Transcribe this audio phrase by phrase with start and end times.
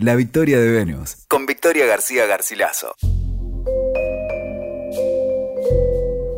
[0.00, 2.94] La Victoria de Venus, con Victoria García Garcilaso.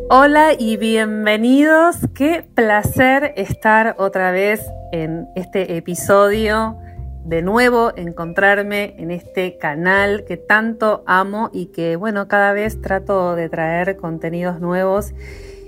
[0.09, 1.97] Hola y bienvenidos.
[2.15, 6.75] Qué placer estar otra vez en este episodio.
[7.23, 13.35] De nuevo encontrarme en este canal que tanto amo y que bueno, cada vez trato
[13.35, 15.13] de traer contenidos nuevos.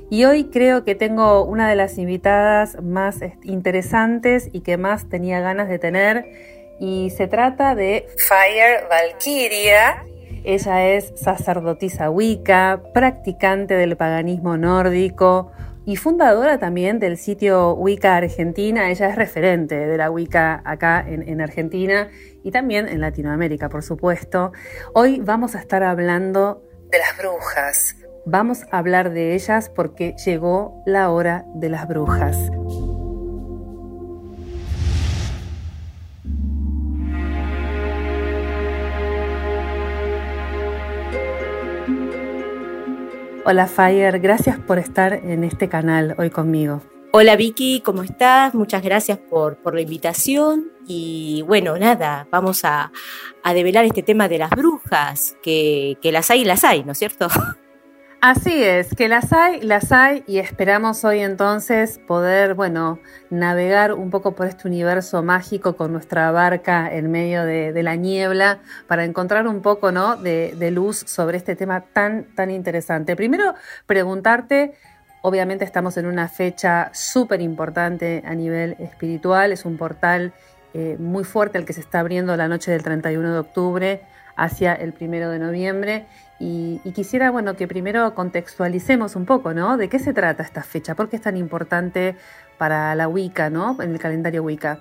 [0.09, 5.41] Y hoy creo que tengo una de las invitadas más interesantes y que más tenía
[5.41, 10.05] ganas de tener y se trata de Fire Valkyria.
[10.43, 15.51] Ella es sacerdotisa wicca, practicante del paganismo nórdico
[15.85, 18.89] y fundadora también del sitio Wicca Argentina.
[18.89, 22.09] Ella es referente de la Wicca acá en, en Argentina
[22.43, 24.51] y también en Latinoamérica, por supuesto.
[24.93, 27.95] Hoy vamos a estar hablando de las brujas.
[28.25, 32.37] Vamos a hablar de ellas porque llegó la hora de las brujas.
[43.45, 46.81] Hola Fire, gracias por estar en este canal hoy conmigo.
[47.11, 48.55] Hola Vicky, ¿cómo estás?
[48.55, 50.71] Muchas gracias por, por la invitación.
[50.87, 52.93] Y bueno, nada, vamos a,
[53.43, 56.93] a, develar este tema de las brujas, que, que las hay y las hay, ¿no
[56.93, 57.27] es cierto?
[58.25, 64.11] Así es, que las hay, las hay y esperamos hoy entonces poder, bueno, navegar un
[64.11, 69.45] poco por este universo mágico con nuestra barca en medio de, la niebla para encontrar
[69.45, 70.15] un poco, ¿no?
[70.15, 73.17] De, de, luz sobre este tema tan, tan interesante.
[73.17, 73.55] Primero,
[73.87, 74.73] preguntarte,
[75.21, 80.31] obviamente estamos en una fecha súper importante a nivel espiritual, es un portal
[80.73, 84.01] eh, muy fuerte el que se está abriendo la noche del 31 de octubre
[84.35, 86.05] hacia el primero de noviembre
[86.39, 89.77] y, quisiera, bueno, que primero contextualicemos un poco, ¿no?
[89.77, 90.93] ¿De qué se trata esta fecha?
[90.93, 92.15] ¿Por qué es tan importante
[92.57, 93.77] para la Wicca, ¿no?
[93.81, 94.79] En el calendario Wicca.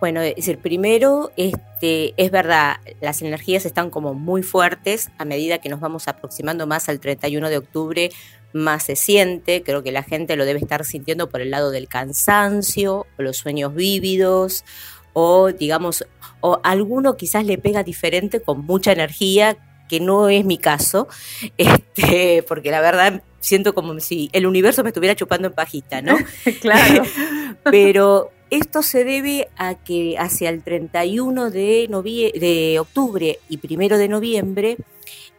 [0.00, 5.58] Bueno, es decir, primero, este, es verdad, las energías están como muy fuertes a medida
[5.58, 8.10] que nos vamos aproximando más al 31 de octubre,
[8.52, 11.88] más se siente, creo que la gente lo debe estar sintiendo por el lado del
[11.88, 14.64] cansancio, o los sueños vívidos,
[15.12, 16.04] o digamos,
[16.42, 19.56] o alguno quizás le pega diferente con mucha energía
[19.88, 21.08] que no es mi caso,
[21.58, 26.16] este, porque la verdad siento como si el universo me estuviera chupando en pajita, ¿no?
[26.60, 27.04] claro.
[27.64, 31.88] Pero esto se debe a que hacia el 31 de,
[32.34, 34.76] de octubre y primero de noviembre,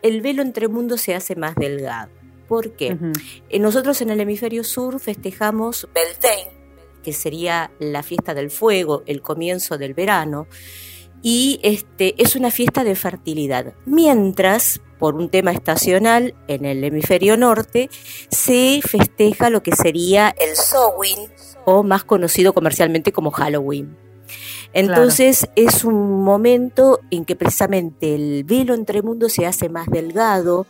[0.02, 2.12] el velo entre mundos se hace más delgado.
[2.48, 2.94] ¿Por qué?
[2.94, 3.60] Uh -huh.
[3.60, 6.52] Nosotros en el hemisferio sur festejamos Beltane,
[7.04, 10.48] que sería la fiesta del fuego, el comienzo del verano,
[11.24, 13.74] y este, es una fiesta de fertilidad.
[13.86, 17.90] Mientras, por un tema estacional, en el hemisferio norte
[18.30, 21.32] se festeja lo que sería el Samhain,
[21.66, 23.98] o más conocido comercialmente como Halloween.
[24.74, 25.54] Entonces claro.
[25.56, 30.66] es un momento en que precisamente el velo entre mundos se hace más delgado,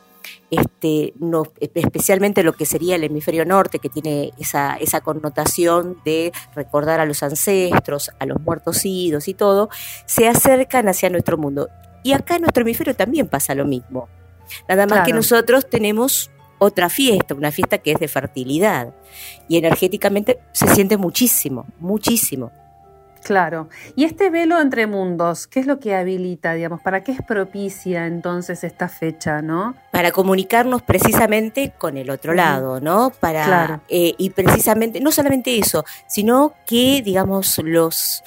[0.51, 6.31] este, no, especialmente lo que sería el hemisferio norte, que tiene esa, esa connotación de
[6.55, 9.69] recordar a los ancestros, a los muertos idos y todo,
[10.05, 11.69] se acercan hacia nuestro mundo.
[12.03, 14.09] Y acá en nuestro hemisferio también pasa lo mismo.
[14.67, 15.05] Nada más claro.
[15.05, 18.93] que nosotros tenemos otra fiesta, una fiesta que es de fertilidad.
[19.47, 22.51] Y energéticamente se siente muchísimo, muchísimo.
[23.23, 23.69] Claro.
[23.95, 26.81] Y este velo entre mundos, ¿qué es lo que habilita, digamos?
[26.81, 29.75] ¿Para qué es propicia entonces esta fecha, no?
[29.91, 33.11] Para comunicarnos precisamente con el otro lado, ¿no?
[33.19, 33.81] Para claro.
[33.89, 38.23] eh, y precisamente no solamente eso, sino que digamos los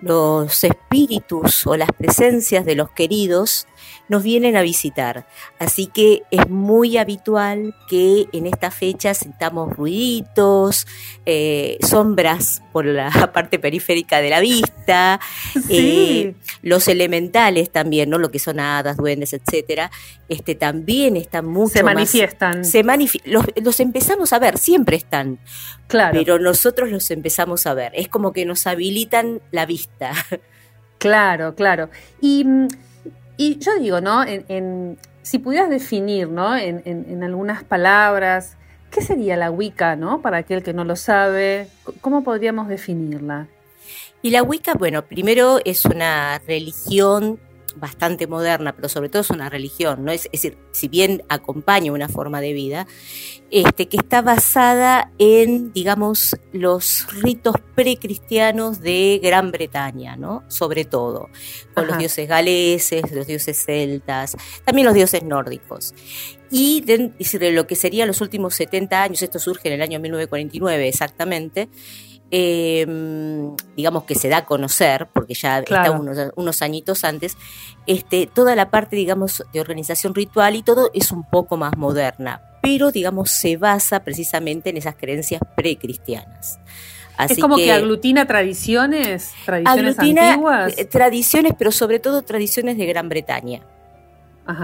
[0.00, 3.66] los espíritus o las presencias de los queridos
[4.10, 5.24] nos vienen a visitar.
[5.60, 10.88] Así que es muy habitual que en esta fecha sintamos ruiditos,
[11.26, 15.20] eh, sombras por la parte periférica de la vista,
[15.52, 15.62] sí.
[15.70, 18.18] eh, los elementales también, ¿no?
[18.18, 19.92] Lo que son hadas, duendes, etcétera,
[20.28, 22.58] este también están mucho se manifiestan.
[22.58, 25.38] Más, se manifi los, los empezamos a ver, siempre están.
[25.86, 26.18] Claro.
[26.18, 27.92] Pero nosotros los empezamos a ver.
[27.94, 30.12] Es como que nos habilitan la vista.
[31.00, 31.88] Claro, claro.
[32.20, 32.44] Y
[33.40, 34.22] y yo digo, ¿no?
[34.22, 36.54] En, en, si pudieras definir, ¿no?
[36.58, 38.58] En, en, algunas palabras,
[38.90, 40.20] ¿qué sería la Wicca, ¿no?
[40.20, 41.66] Para aquel que no lo sabe,
[42.02, 43.48] ¿cómo podríamos definirla?
[44.20, 47.40] Y la Wicca, bueno, primero es una religión
[47.80, 50.12] bastante moderna, pero sobre todo es una religión, ¿no?
[50.12, 52.86] Es, es decir, si bien acompaña una forma de vida,
[53.50, 60.44] este, que está basada en, digamos, los ritos precristianos de Gran Bretaña, ¿no?
[60.48, 61.30] Sobre todo,
[61.74, 61.92] con Ajá.
[61.92, 65.94] los dioses galeses, los dioses celtas, también los dioses nórdicos.
[66.50, 70.00] Y de, de lo que serían los últimos 70 años, esto surge en el año
[70.00, 71.68] 1949 exactamente,
[72.30, 77.36] em, digamos que se da a conocer, porque ya está unos, añitos antes,
[77.86, 82.42] este, toda la parte, digamos, de organización ritual y todo es un poco más moderna,
[82.62, 86.58] pero, digamos, se basa precisamente en esas creencias precristianas.
[87.28, 90.74] es como que, aglutina tradiciones, tradiciones antiguas.
[90.78, 93.62] Eh, tradiciones, pero sobre todo tradiciones de Gran Bretaña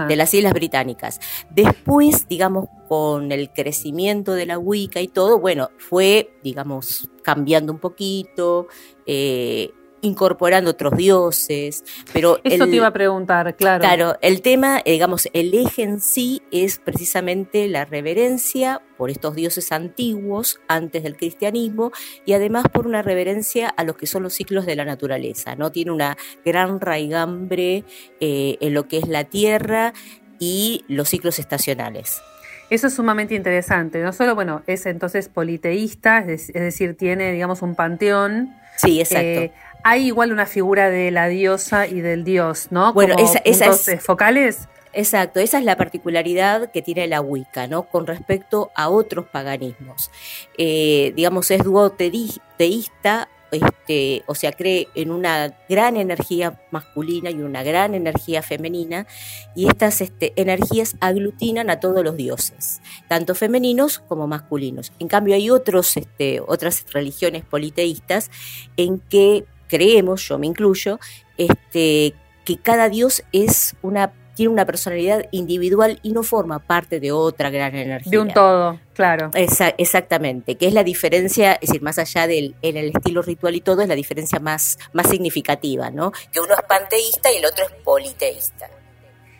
[0.07, 1.19] de las Islas Británicas.
[1.49, 7.79] Después, digamos, con el crecimiento de la Wicca y todo, bueno, fue, digamos, cambiando un
[7.79, 8.67] poquito,
[9.05, 11.83] eh, incorporando otros dioses,
[12.13, 12.39] pero...
[12.43, 13.81] Eso te iba a preguntar, claro.
[13.81, 19.35] Claro, el tema, eh, digamos, el eje en sí es precisamente la reverencia por estos
[19.35, 21.91] dioses antiguos antes del cristianismo
[22.25, 25.71] y además por una reverencia a los que son los ciclos de la naturaleza, ¿no?
[25.71, 27.83] Tiene una gran raigambre
[28.19, 29.93] eh, en lo que es la tierra
[30.39, 32.21] y los ciclos estacionales.
[32.69, 34.01] Eso es sumamente interesante.
[34.01, 38.53] No solo, bueno, es entonces politeísta, es, decir, tiene, digamos, un panteón.
[38.75, 39.25] Sí, exacto.
[39.25, 39.51] Eh,
[39.87, 42.91] hay igual una figura de la diosa y del dios, ¿no?
[42.91, 44.67] Bueno, esa, esas es, focales.
[44.91, 47.83] Exacto, esa es la particularidad que tiene la Wicca, ¿no?
[47.83, 50.11] Con respecto a otros paganismos.
[50.57, 57.63] Eh, digamos, es duoteísta, este, o sea, cree en una gran energía masculina y una
[57.63, 59.07] gran energía femenina,
[59.55, 64.91] y estas este, energías aglutinan a todos los dioses, tanto femeninos como masculinos.
[64.99, 68.31] En cambio, hay otros, este, otras religiones politeístas
[68.75, 70.99] en que creemos, yo me incluyo,
[71.37, 72.13] este,
[72.45, 77.49] que cada dios es una tiene una personalidad individual y no forma parte de otra
[77.49, 78.11] gran energía.
[78.11, 79.31] De un todo, claro.
[79.33, 83.61] exactamente, que es la diferencia, es decir, más allá del en el estilo ritual y
[83.61, 86.11] todo, es la diferencia más, más significativa, ¿no?
[86.31, 88.69] Que uno es panteísta y el otro es politeísta.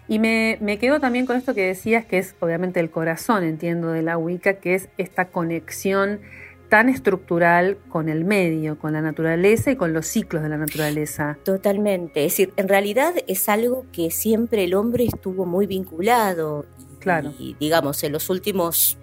[0.07, 3.91] Y me, me quedo también con esto que decías, que es obviamente el corazón, entiendo,
[3.91, 6.21] de la Wicca, que es esta conexión
[6.69, 11.38] tan estructural con el medio, con la naturaleza y con los ciclos de la naturaleza.
[11.44, 12.25] Totalmente.
[12.25, 16.66] Es decir, en realidad es algo que siempre el hombre estuvo muy vinculado.
[17.00, 17.34] Claro.
[17.40, 18.98] Y digamos, en los últimos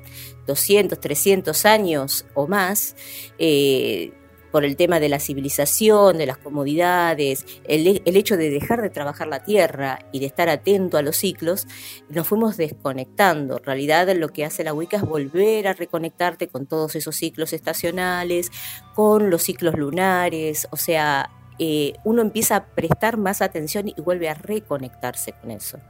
[0.47, 2.97] 200, 300 años o más,
[3.39, 4.13] eh,
[4.55, 9.27] por el tema de la civilización, de las comodidades, el, hecho de dejar de trabajar
[9.27, 11.67] la tierra y de estar atento a los ciclos,
[12.09, 13.59] nos fuimos desconectando.
[13.59, 17.53] En realidad lo que hace la Wicca es volver a reconectarte con todos esos ciclos
[17.53, 18.53] estacionales,
[18.95, 24.29] con los ciclos lunares, o sea, eh, uno empieza a prestar más atención y vuelve
[24.29, 25.81] a reconectarse con eso.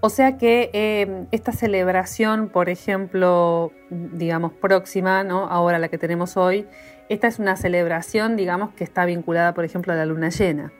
[0.00, 5.48] O sea que eh, esta celebración, por ejemplo, digamos próxima, ¿no?
[5.48, 6.66] ahora la que tenemos hoy,
[7.08, 10.72] esta es una celebración, digamos, que está vinculada, por ejemplo, a la luna llena.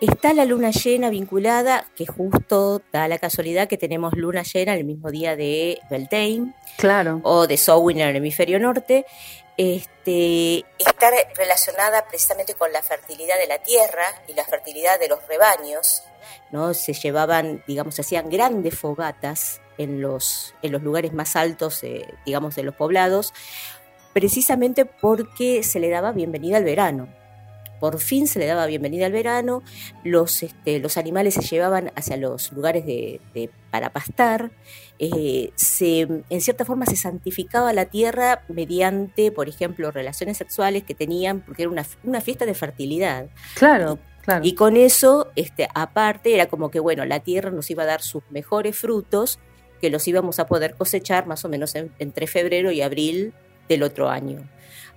[0.00, 4.84] Está la luna llena vinculada, que justo da la casualidad que tenemos luna llena el
[4.84, 6.54] mismo día de Beltane.
[6.76, 7.20] Claro.
[7.22, 9.06] O de Samhain en el hemisferio norte.
[9.56, 15.26] Este, está relacionada precisamente con la fertilidad de la tierra y la fertilidad de los
[15.26, 16.02] rebaños.
[16.50, 16.74] ¿no?
[16.74, 22.06] Se llevaban, digamos, se hacían grandes fogatas en los, en los lugares más altos, eh,
[22.24, 23.32] digamos, de los poblados,
[24.16, 27.06] precisamente porque se le daba bienvenida al verano.
[27.80, 29.62] Por fin se le daba bienvenida al verano,
[30.04, 33.20] los, este, los animales se llevaban hacia los lugares de,
[33.70, 34.52] para pastar,
[34.98, 40.94] eh, se, en cierta forma se santificaba la tierra mediante, por ejemplo, relaciones sexuales que
[40.94, 43.26] tenían, porque era una, fiesta de fertilidad.
[43.54, 43.98] Claro.
[44.22, 44.46] Claro.
[44.46, 48.00] Y con eso, este, aparte, era como que, bueno, la tierra nos iba a dar
[48.00, 49.38] sus mejores frutos,
[49.78, 53.34] que los íbamos a poder cosechar más o menos entre febrero y abril
[53.68, 54.48] del otro año.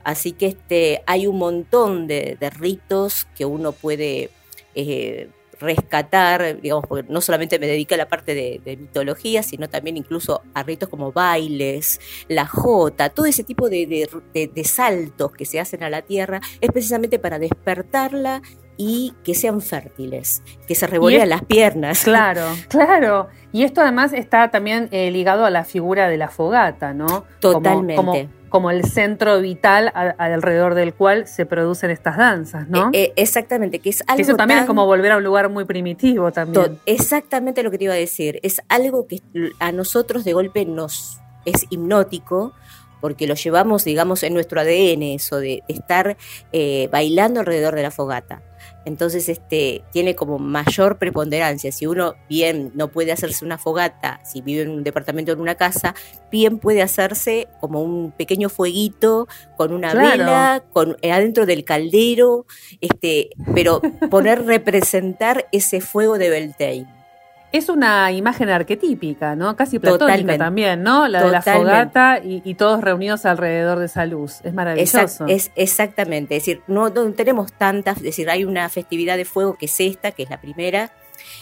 [0.04, 4.30] Así que este, hay un montón de, ritos que uno puede
[4.76, 9.98] eh, rescatar, digamos, porque no solamente me dedica a la parte de, mitología, sino también
[9.98, 15.60] incluso a ritos como bailes, la jota, todo ese tipo de, de saltos que se
[15.60, 18.42] hacen a la tierra, es precisamente para despertarla
[18.82, 22.04] y que sean fértiles, que se revolean las piernas.
[22.10, 23.28] Claro, claro.
[23.52, 27.26] Y esto además está también eh, ligado a la figura de la fogata, ¿no?
[27.40, 27.96] Totalmente.
[27.96, 28.14] Como,
[28.72, 32.90] el centro vital alrededor del cual se producen estas danzas, ¿no?
[32.94, 34.22] Eh, eh, exactamente, que es algo.
[34.22, 36.80] eso también es como volver a un lugar muy primitivo también.
[36.86, 38.40] exactamente lo que te iba a decir.
[38.44, 39.22] Es algo que
[39.60, 42.54] a nosotros de golpe nos es hipnótico
[43.02, 46.18] porque lo llevamos, digamos, en nuestro ADN, eso de estar
[46.92, 48.42] bailando alrededor de la fogata.
[48.90, 51.72] Entonces, este, tiene como mayor preponderancia.
[51.72, 55.42] Si uno bien no puede hacerse una fogata, si vive en un departamento o en
[55.42, 55.94] una casa,
[56.32, 59.28] bien puede hacerse como un pequeño fueguito
[59.58, 62.48] con una vela, con eh, adentro del caldero,
[62.82, 63.80] este, pero
[64.10, 66.99] poner representar ese fuego de Beltane.
[67.52, 69.56] Es una imagen arquetípica, ¿no?
[69.56, 71.08] Casi platónica también, ¿no?
[71.08, 74.42] La de la fogata y, todos reunidos alrededor de esa luz.
[74.44, 75.26] Es maravilloso.
[75.28, 76.36] es, exactamente.
[76.36, 80.12] Es decir, no, tenemos tantas, es decir, hay una festividad de fuego que es esta,
[80.12, 80.92] que es la primera.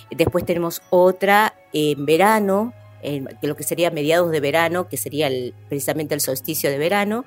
[0.09, 5.29] Después tenemos otra en verano, en, lo que sería mediados de verano, que sería
[5.67, 7.25] precisamente el solsticio de verano.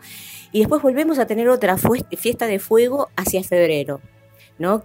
[0.53, 1.77] Y después volvemos a tener otra
[2.17, 4.01] fiesta de fuego hacia febrero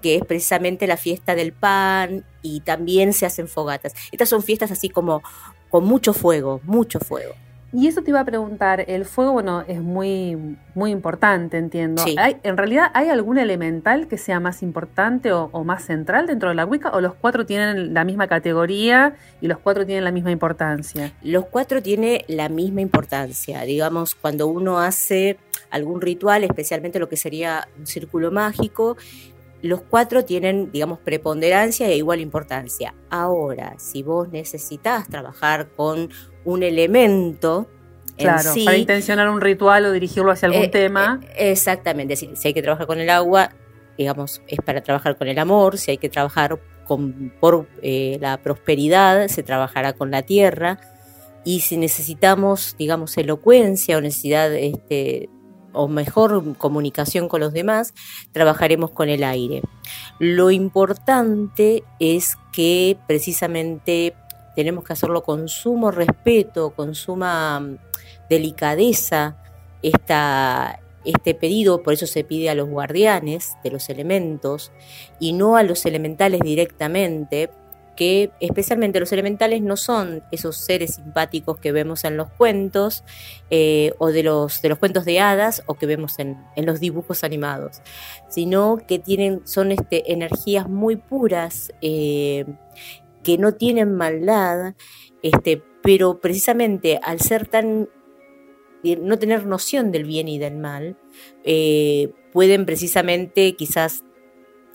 [0.01, 3.93] que es precisamente la fiesta del pan y también se hacen fogatas.
[4.11, 5.21] Estas son fiestas así como
[5.69, 7.35] con mucho fuego, mucho fuego.
[7.75, 12.01] Y eso te iba a preguntar, el fuego, bueno, es muy, muy importante, entiendo.
[12.17, 16.55] ¿Hay, ¿En realidad hay algún elemental que sea más importante o, más central dentro de
[16.55, 20.31] la Wicca o los cuatro tienen la misma categoría y los cuatro tienen la misma
[20.31, 21.11] importancia?
[21.21, 23.61] Los cuatro tienen la misma importancia.
[23.63, 25.37] Digamos, cuando uno hace
[25.69, 28.95] algún ritual, especialmente lo que sería un círculo mágico,
[29.65, 32.93] los cuatro tienen, digamos, preponderancia e igual importancia.
[33.09, 36.09] Ahora, si vos necesitas trabajar con
[36.43, 37.67] un elemento,
[38.17, 41.19] Claro, para intencionar un ritual o dirigirlo hacia algún eh, tema.
[41.35, 43.51] Eh, exactamente, si, hay que trabajar con el agua,
[43.97, 48.37] digamos, es para trabajar con el amor, si hay que trabajar con, por eh, la
[48.37, 50.79] prosperidad, se trabajará con la tierra,
[51.43, 55.29] y si necesitamos, digamos, elocuencia o necesidad este,
[55.75, 57.93] o mejor comunicación con los demás,
[58.31, 59.61] trabajaremos con el aire.
[60.19, 64.15] Lo importante es que precisamente
[64.55, 67.77] tenemos que hacerlo con sumo respeto, con suma mm,
[68.29, 69.37] delicadeza,
[69.83, 74.71] este pedido, por eso se pide a los guardianes de los elementos
[75.19, 77.51] y no a los elementales directamente,
[77.95, 83.03] que especialmente los elementales no son esos seres simpáticos que vemos en los cuentos
[83.49, 87.23] eh, o de los, de los cuentos de hadas o que vemos en, los dibujos
[87.23, 87.81] animados,
[88.29, 92.45] sino que tienen, son este, energías muy puras, eh,
[93.23, 94.75] que no tienen maldad,
[95.23, 97.89] este, pero precisamente al ser tan
[98.95, 100.95] no tener noción del bien y del mal,
[101.43, 104.03] eh, pueden precisamente quizás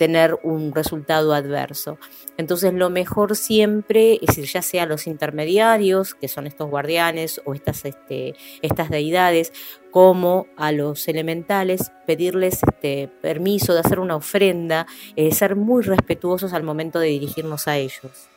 [0.01, 1.99] tener un resultado adverso.
[2.39, 7.85] Entonces lo mejor siempre es ya sea los intermediarios, que son estos guardianes o estas,
[7.85, 9.53] este, estas deidades,
[9.91, 16.55] como a los elementales, pedirles este, permiso de hacer una ofrenda, eh, ser muy respetuosos
[16.55, 18.31] al momento de dirigirnos a ellos.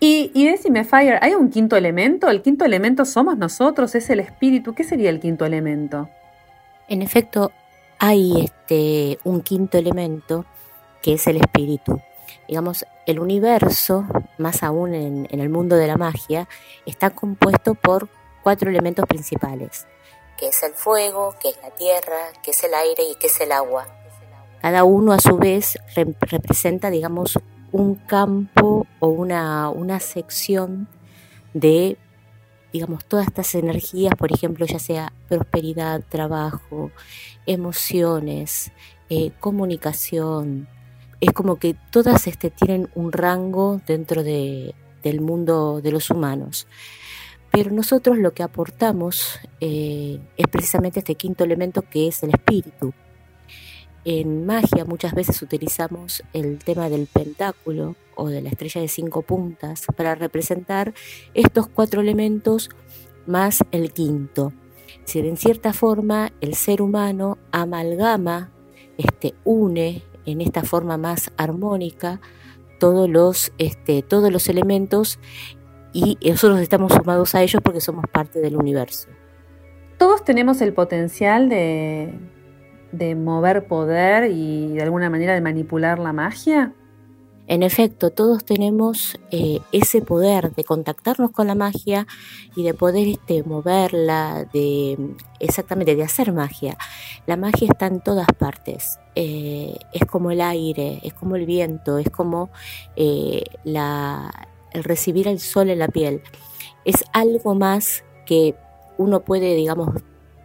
[0.00, 2.28] Y, y decime, Fire, ¿hay un quinto elemento?
[2.28, 3.94] ¿El quinto elemento somos nosotros?
[3.94, 4.74] ¿Es el espíritu?
[4.74, 6.08] ¿Qué sería el quinto elemento?
[6.88, 7.52] En efecto,
[8.00, 10.46] hay este, un quinto elemento
[11.06, 12.00] que es el espíritu.
[12.48, 14.04] Digamos, el universo,
[14.38, 16.48] más aún en, el mundo de la magia,
[16.84, 18.08] está compuesto por
[18.42, 19.86] cuatro elementos principales,
[20.36, 23.40] que es el fuego, que es la tierra, que es el aire y que es
[23.40, 23.86] el agua.
[24.60, 27.38] Cada uno a su vez representa, digamos,
[27.70, 30.88] un campo o una, una sección
[31.54, 31.98] de,
[32.72, 36.90] digamos, todas estas energías, por ejemplo, ya sea prosperidad, trabajo,
[37.46, 38.72] emociones,
[39.08, 40.66] eh, comunicación,
[41.20, 46.66] es como que todas este, tienen un rango dentro de, del mundo de los humanos.
[47.50, 52.92] Pero nosotros lo que aportamos eh, es precisamente este quinto elemento que es el espíritu.
[54.04, 59.22] En magia muchas veces utilizamos el tema del pentáculo o de la estrella de cinco
[59.22, 60.94] puntas para representar
[61.34, 62.70] estos cuatro elementos
[63.26, 64.52] más el quinto.
[65.04, 68.50] Si en cierta forma el ser humano amalgama,
[68.96, 72.20] este, une en esta forma más armónica
[72.78, 75.18] todos los, este, todos los elementos
[75.92, 79.08] y nosotros estamos sumados a ellos porque somos parte del universo.
[79.96, 82.12] Todos tenemos el potencial de,
[82.92, 86.74] de mover poder y de alguna manera de manipular la magia.
[87.48, 92.06] En efecto, todos tenemos eh, ese poder de contactarnos con la magia
[92.56, 96.76] y de poder este, moverla, de exactamente de hacer magia.
[97.26, 98.98] La magia está en todas partes.
[99.14, 102.50] Eh, es como el aire, es como el viento, es como
[102.96, 106.22] eh, la, recibir el sol en la piel.
[106.84, 108.56] Es algo más que
[108.98, 109.90] uno puede, digamos,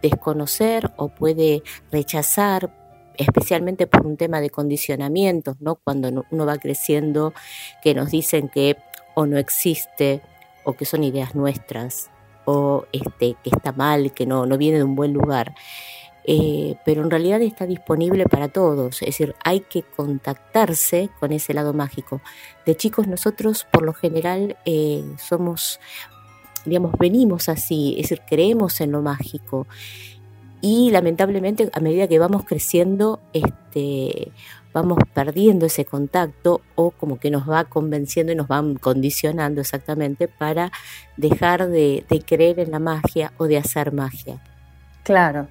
[0.02, 2.81] desconocer o puede rechazar
[3.16, 5.76] especialmente por un tema de condicionamientos, ¿no?
[5.76, 7.32] Cuando uno va creciendo,
[7.82, 8.76] que nos dicen que
[9.14, 10.22] o no existe,
[10.64, 12.10] o que son ideas nuestras,
[12.44, 15.54] o este, que está mal, que no, no viene de un buen lugar.
[16.24, 21.52] Eh, pero en realidad está disponible para todos, es decir, hay que contactarse con ese
[21.52, 22.20] lado mágico.
[22.64, 25.80] De chicos nosotros por lo general eh, somos,
[26.64, 29.66] digamos, venimos así, es decir, creemos en lo mágico
[30.62, 34.30] y lamentablemente a medida que vamos creciendo, este,
[34.72, 40.28] vamos perdiendo ese contacto o como que nos va convenciendo y nos van condicionando exactamente
[40.28, 40.70] para
[41.16, 44.40] dejar de, creer en la magia o de hacer magia.
[45.02, 45.48] Claro.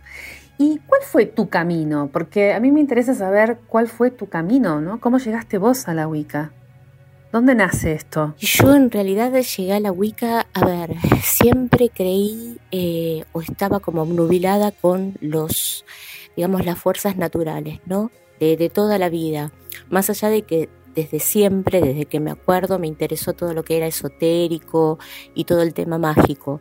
[0.57, 2.09] ¿Y cuál fue tu camino?
[2.11, 5.01] Porque a mí me interesa saber cuál fue tu camino, ¿no?
[5.01, 6.53] ¿Cómo llegaste vos a la Wicca?
[7.31, 8.35] ¿Dónde nace esto?
[8.39, 14.03] Yo en realidad llegué a la Wicca, a ver, siempre creí eh, o estaba como
[14.05, 15.85] nubilada con los,
[16.35, 18.11] digamos, las fuerzas naturales, ¿no?
[18.41, 19.51] de, toda la vida,
[19.89, 23.77] más allá de que desde siempre, desde que me acuerdo, me interesó todo lo que
[23.77, 24.99] era esotérico
[25.35, 26.59] y todo el tema mágico.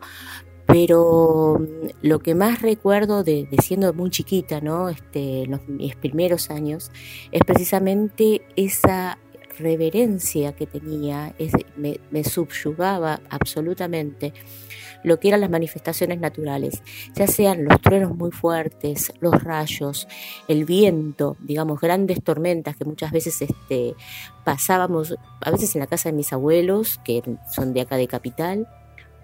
[0.66, 4.88] Pero mm, lo que más recuerdo de, siendo muy chiquita, ¿no?
[4.88, 6.92] Este, los, mis primeros años,
[7.32, 9.18] es precisamente esa
[9.60, 11.34] reverencia que tenía,
[11.76, 14.32] me, me subyugaba absolutamente
[15.02, 16.82] lo que eran las manifestaciones naturales,
[17.14, 20.06] ya sean los truenos muy fuertes, los rayos,
[20.48, 23.94] el viento, digamos, grandes tormentas que muchas veces este,
[24.44, 28.68] pasábamos, a veces en la casa de mis abuelos, que son de acá de capital,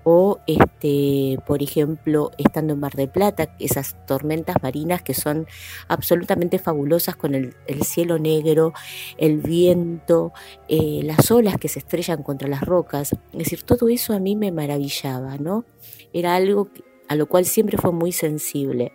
[0.08, 5.48] o este, por ejemplo, estando en Mar del Plata, esas tormentas marinas que son
[5.88, 8.72] absolutamente fabulosas con el, cielo negro,
[9.18, 10.32] el viento,
[10.68, 13.14] eh, las olas que se estrellan contra las rocas.
[13.32, 15.64] Es decir, todo eso a mí me maravillaba, ¿no?
[16.12, 16.68] Era algo
[17.08, 18.92] a lo cual siempre fue muy sensible.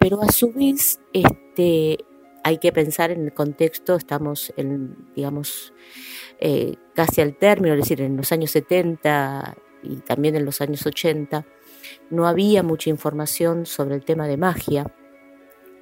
[0.00, 1.98] Pero a su vez, este,
[2.42, 5.72] hay que pensar en el contexto, estamos en, digamos,
[6.40, 10.84] eh, casi al término, es decir, en los años 70 y también en los años
[10.86, 11.44] 80,
[12.10, 14.92] no había mucha información sobre el tema de magia.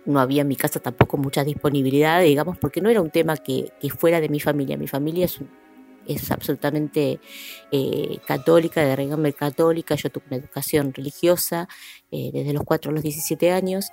[0.05, 3.73] No había en mi casa tampoco mucha disponibilidad, digamos, porque no era un tema que,
[3.99, 4.77] fuera de mi familia.
[4.77, 5.41] Mi familia es,
[6.07, 7.21] es absolutamente
[7.71, 9.95] eh, católica, de régimen católica.
[9.97, 11.69] Yo tuve una educación religiosa
[12.11, 13.91] eh, desde los 4 a los 17 años,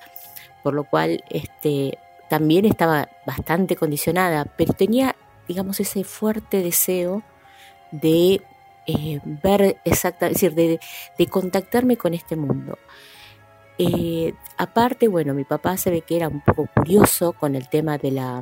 [0.64, 1.98] por lo cual este,
[2.30, 5.16] también estaba bastante condicionada, pero tenía,
[5.48, 7.24] digamos, ese fuerte deseo
[7.92, 8.42] de
[8.88, 10.80] eh, ver exactamente, es decir,
[11.18, 12.77] de, contactarme con este mundo.
[13.77, 17.98] Eh, aparte, bueno, mi papá se ve que era un poco curioso con el tema
[17.98, 18.42] de la,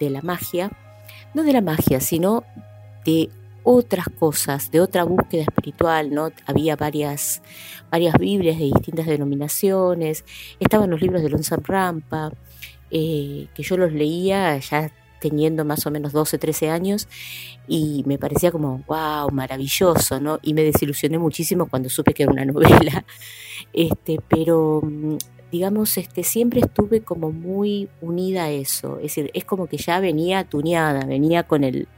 [0.00, 0.70] de la magia,
[1.32, 2.44] no de la magia, sino
[3.04, 3.30] de
[3.62, 6.30] otras cosas, de otra búsqueda espiritual, ¿no?
[6.46, 7.42] Había varias,
[7.90, 10.24] varias Biblias de distintas denominaciones,
[10.60, 12.30] estaban los libros de Lonsan Rampa,
[12.90, 14.92] eh, que yo los leía ya
[15.24, 17.08] teniendo más o menos 12, 13 años
[17.66, 20.38] y me parecía como, wow, maravilloso, ¿no?
[20.42, 23.06] Y me desilusioné muchísimo cuando supe que era una novela,
[23.72, 25.16] este, pero mm,
[25.50, 29.98] digamos, este, siempre estuve como muy unida a eso, es decir, es como que ya
[29.98, 31.88] venía tuneada, venía con el,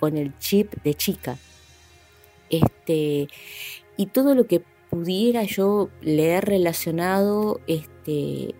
[0.00, 1.38] con el chip de chica.
[2.50, 3.28] Este,
[3.96, 8.56] y todo lo que pudiera yo leer relacionado, este,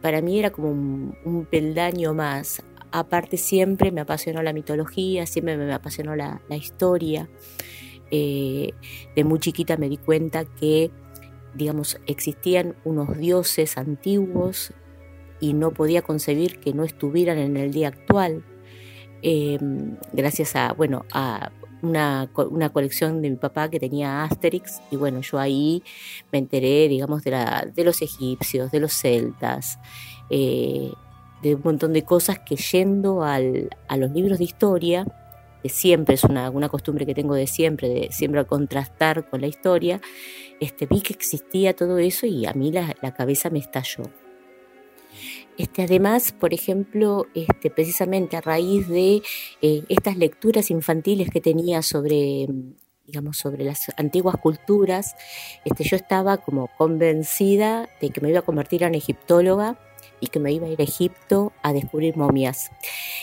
[0.00, 2.60] para mí era como un, un peldaño más
[2.92, 7.28] aparte siempre me apasionó la mitología, siempre me apasionó la, historia.
[8.10, 8.72] Eh,
[9.16, 10.90] de muy chiquita me di cuenta que,
[11.54, 14.72] digamos, existían unos dioses antiguos
[15.40, 18.44] y no podía concebir que no estuvieran en el día actual.
[19.22, 21.50] Em, gracias a, bueno, a
[21.82, 22.30] una,
[22.72, 25.82] colección de mi papá que tenía Asterix y bueno, yo ahí
[26.30, 29.78] me enteré, digamos, de, la, de los egipcios, de los celtas,
[30.30, 30.92] eh,
[31.42, 35.06] de un montón de cosas que yendo al, a los libros de historia,
[35.62, 39.46] que siempre es una, una, costumbre que tengo de siempre, de siempre contrastar con la
[39.46, 40.00] historia,
[40.60, 44.04] este, vi que existía todo eso y a mí la, la cabeza me estalló.
[45.58, 49.22] Este, además, por ejemplo, este, precisamente a raíz de
[49.60, 52.48] eh, estas lecturas infantiles que tenía sobre,
[53.06, 55.14] digamos, sobre las antiguas culturas,
[55.64, 59.78] este, yo estaba como convencida de que me iba a convertir en egiptóloga
[60.22, 62.70] y que me iba a ir a Egipto a descubrir momias,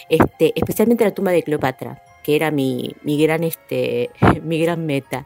[0.09, 4.09] este, especialmente la tumba de Cleopatra, que era mi, mi, gran, este,
[4.43, 5.25] mi gran meta.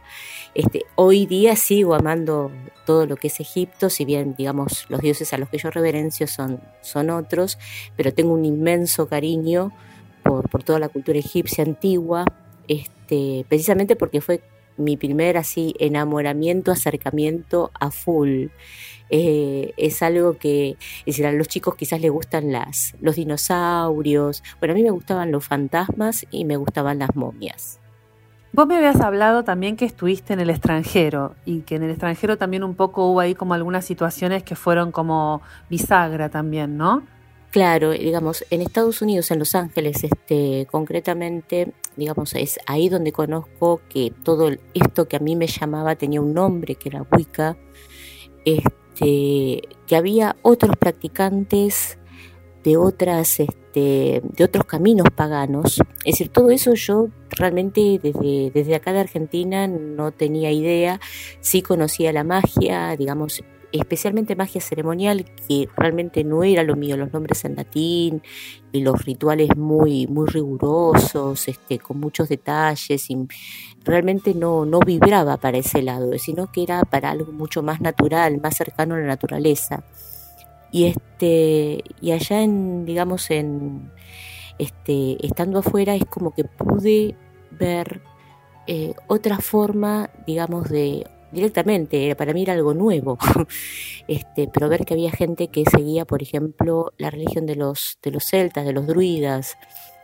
[0.53, 2.51] Este, hoy día sigo amando
[2.86, 6.27] todo lo que es Egipto, si bien digamos los dioses a los que yo reverencio
[6.27, 7.57] son, son otros,
[7.97, 9.71] pero tengo un inmenso cariño
[10.21, 12.23] por, por toda la cultura egipcia antigua,
[12.67, 14.41] este, precisamente porque fue
[14.77, 18.47] mi primer así enamoramiento, acercamiento a full.
[19.09, 24.43] Eh, es algo que, es a los chicos quizás les gustan las, los dinosaurios.
[24.59, 27.79] Bueno, a mí me gustaban los fantasmas y me gustaban las momias.
[28.55, 32.38] Vos me habías hablado también que estuviste en el extranjero y que en el extranjero
[32.38, 37.01] también un poco hubo ahí como algunas situaciones que fueron como bisagra también, ¿no?
[37.53, 43.79] Claro, digamos, en Estados Unidos, en Los Ángeles, este, concretamente, digamos, es ahí donde conozco
[43.89, 47.55] que todo esto que a mí me llamaba tenía un nombre, que era Wicca,
[48.43, 51.99] este, que había otros practicantes
[52.63, 55.79] de otras este, de otros caminos paganos.
[56.05, 60.99] Es decir, todo eso yo realmente desde, desde acá de Argentina no tenía idea,
[61.39, 63.43] sí conocía la magia, digamos,
[63.79, 68.21] especialmente magia ceremonial, que realmente no era lo mío, los nombres en latín
[68.71, 73.17] y los rituales muy, muy rigurosos, este, con muchos detalles, y
[73.83, 78.39] realmente no, no vibraba para ese lado, sino que era para algo mucho más natural,
[78.39, 79.83] más cercano a la naturaleza.
[80.71, 83.91] Y este, y allá en, digamos, en
[84.59, 87.15] este, estando afuera es como que pude
[87.51, 88.01] ver
[88.67, 93.17] eh, otra forma, digamos, de directamente, para mí era algo nuevo,
[94.07, 98.11] este, pero ver que había gente que seguía, por ejemplo, la religión de los, de
[98.11, 99.57] los celtas, de los druidas,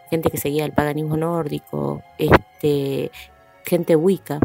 [0.10, 3.12] gente que seguía el paganismo nórdico, este,
[3.64, 4.40] gente wicca.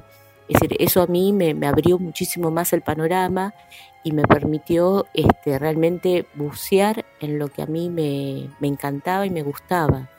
[0.46, 3.54] Es decir, eso a mí me, abrió muchísimo más el panorama
[4.02, 9.30] y me permitió este, realmente bucear en lo que a mí me, me encantaba y
[9.30, 10.10] me gustaba.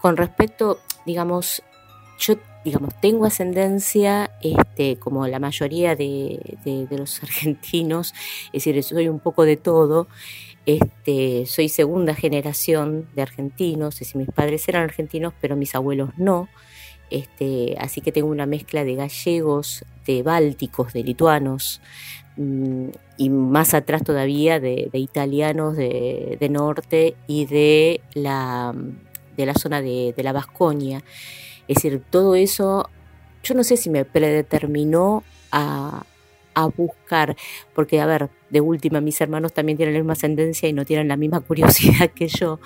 [0.00, 1.62] Con respecto, digamos,
[2.18, 6.40] yo digamos, tengo ascendencia, este, como la mayoría de,
[6.90, 8.14] los argentinos,
[8.52, 10.08] es decir, soy un poco de todo.
[10.66, 16.10] Este, soy segunda generación de argentinos, es decir, mis padres eran argentinos, pero mis abuelos
[16.18, 16.48] no.
[17.10, 21.80] Este, así que tengo una mezcla de gallegos, de bálticos, de lituanos,
[22.36, 28.74] mm, y más atrás todavía de, italianos de, norte y de la,
[29.36, 31.02] de la zona de, de la Vasconia.
[31.70, 32.90] Es decir, todo eso,
[33.44, 36.02] yo no sé si me predeterminó a,
[36.76, 37.36] buscar,
[37.74, 41.08] porque a ver, de última mis hermanos también tienen la misma ascendencia y no tienen
[41.08, 42.58] la misma curiosidad que yo,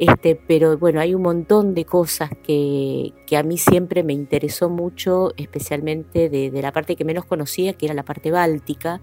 [0.00, 5.32] este, pero bueno, hay un montón de cosas que, a mí siempre me interesó mucho,
[5.36, 9.00] especialmente de, de, la parte que menos conocía, que era la parte báltica,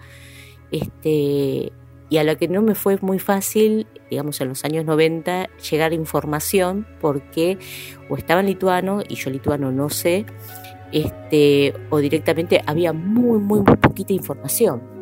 [0.71, 1.71] este,
[2.09, 5.91] y a la que no me fue muy fácil, digamos en los años 90, llegar
[5.91, 7.57] a información porque
[8.09, 10.25] o estaba en lituano y yo lituano no sé,
[10.91, 14.96] este, o directamente había muy, muy, muy poquita información.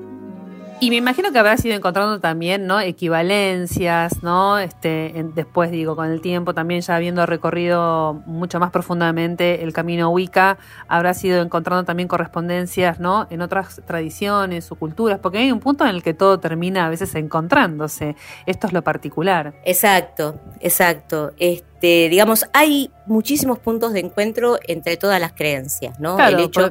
[0.81, 2.81] Y me imagino que habrás ido encontrando también, ¿no?
[2.81, 4.59] Equivalencias, ¿no?
[4.59, 10.09] Este, después digo, con el tiempo también ya habiendo recorrido mucho más profundamente el camino
[10.09, 10.57] Wicca,
[10.89, 13.25] habrás ido encontrando también correspondencias, ¿no?
[13.29, 16.89] En otras tradiciones o culturas, porque hay un punto en el que todo termina a
[16.89, 18.17] veces encontrándose.
[18.45, 19.53] Esto es lo particular.
[19.63, 21.31] Exacto, exacto.
[21.38, 26.19] Este, digamos, hay muchísimos puntos de encuentro entre todas las creencias, ¿no?
[26.19, 26.69] el hecho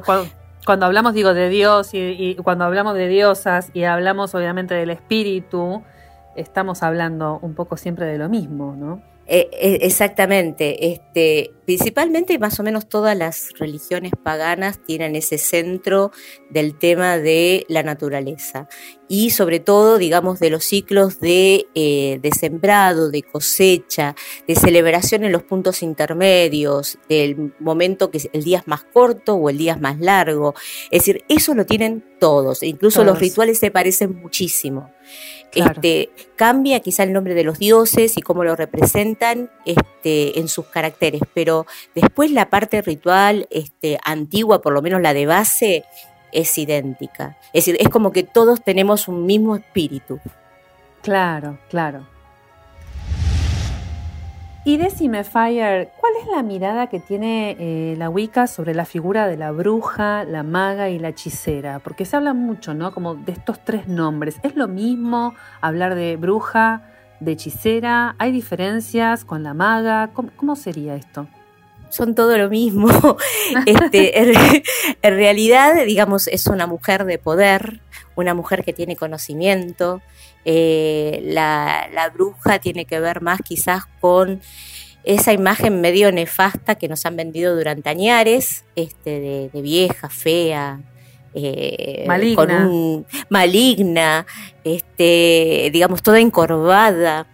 [0.65, 5.83] cuando hablamos, digo, de Dios y, cuando hablamos de diosas y hablamos obviamente del espíritu,
[6.35, 9.01] estamos hablando un poco siempre de lo mismo, ¿no?
[9.27, 16.11] Eh, eh, exactamente, este, principalmente más o menos todas las religiones paganas tienen ese centro
[16.49, 18.67] del tema de la naturaleza
[19.07, 24.15] y sobre todo, digamos, de los ciclos de, eh, de sembrado, de cosecha,
[24.47, 29.49] de celebración en los puntos intermedios, del momento que el día es más corto o
[29.49, 30.55] el día es más largo.
[30.89, 34.91] Es decir, eso lo tienen todos, e incluso los rituales se parecen muchísimo.
[35.53, 40.65] Este, cambia quizá el nombre de los dioses y cómo lo representan este, en sus
[40.65, 41.54] caracteres, pero
[41.93, 45.83] después la parte ritual este, antigua, por lo menos la de base,
[46.31, 47.37] es idéntica.
[47.53, 50.19] Es decir, es como que todos tenemos un mismo espíritu.
[51.01, 52.07] Claro, claro.
[54.67, 59.27] Y decime, Fire, ¿cuál es la mirada que tiene eh, la Wicca sobre la figura
[59.27, 61.77] de la bruja, la maga y la hechicera?
[61.77, 62.91] Porque se habla mucho, ¿no?
[62.91, 64.39] Como de estos tres nombres.
[64.41, 66.81] ¿Es lo mismo hablar de bruja,
[67.19, 68.15] de hechicera?
[68.17, 70.09] ¿Hay diferencias con la maga?
[70.35, 71.27] cómo sería esto?
[71.95, 72.89] Son todo lo mismo.
[73.65, 74.19] este,
[75.01, 77.79] en, realidad, digamos, es una mujer de poder,
[78.15, 80.01] una mujer que tiene conocimiento.
[80.43, 84.41] Eh, la, bruja tiene que ver más quizás con
[85.03, 90.81] esa imagen medio nefasta que nos han vendido durante añares, este, de, vieja, fea,
[91.33, 92.69] eh, maligna,
[93.29, 94.25] maligna
[94.65, 97.27] este, digamos, toda encorvada.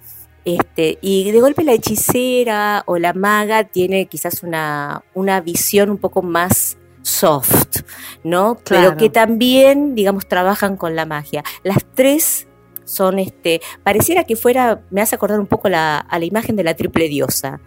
[0.43, 5.97] Este, y de golpe la hechicera o la maga tiene quizás una, una visión un
[5.97, 7.81] poco más soft,
[8.23, 8.57] ¿no?
[8.67, 11.43] Pero que también, digamos, trabajan con la magia.
[11.63, 12.47] Las tres
[12.85, 16.63] son, este, pareciera que fuera, me hace acordar un poco la, a la imagen de
[16.63, 17.59] la triple diosa.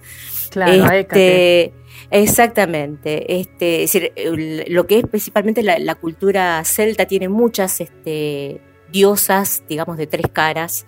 [0.50, 1.72] Claro, este,
[2.10, 3.40] Exactamente.
[3.40, 4.12] Este, es decir,
[4.68, 8.60] lo que es principalmente la, la cultura celta tiene muchas este,
[8.92, 10.86] diosas, digamos, de tres caras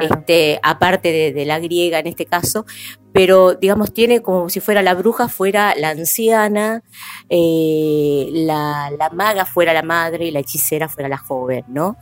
[0.00, 2.66] este, aparte de, la griega en este caso,
[3.12, 6.82] pero digamos tiene como si fuera la bruja fuera la anciana,
[7.28, 11.96] eh, la, maga fuera la madre y la hechicera fuera la joven, ¿no?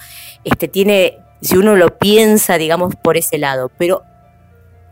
[0.45, 3.71] Este, tiene si uno lo piensa, digamos, por ese lado.
[3.79, 4.03] Pero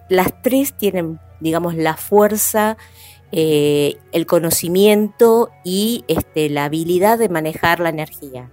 [0.08, 2.76] las tres tienen, digamos, la fuerza,
[3.32, 8.50] eh, el conocimiento y este, la habilidad de manejar la energía.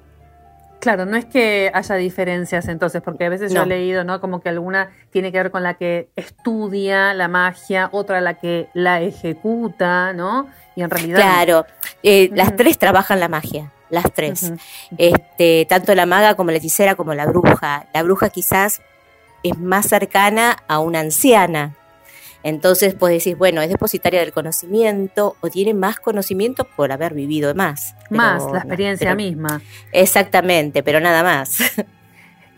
[0.79, 4.21] Claro, no es que haya diferencias entonces, porque a veces yo he leído, ¿no?
[4.21, 8.69] Como que alguna tiene que ver con la que estudia la magia, otra la que
[8.73, 10.47] la ejecuta, ¿no?
[10.75, 11.17] Y en realidad.
[11.17, 11.65] Claro,
[12.01, 14.53] eh, las tres trabajan la magia, las tres.
[14.97, 17.87] Este, tanto la maga como la hechicera como la bruja.
[17.93, 18.81] La bruja quizás
[19.43, 21.75] es más cercana a una anciana,
[22.43, 27.53] entonces, pues decís, bueno, es depositaria del conocimiento o tiene más conocimiento por haber vivido
[27.53, 27.95] más.
[28.09, 29.61] Más, la experiencia misma.
[29.91, 31.57] Exactamente, pero nada más.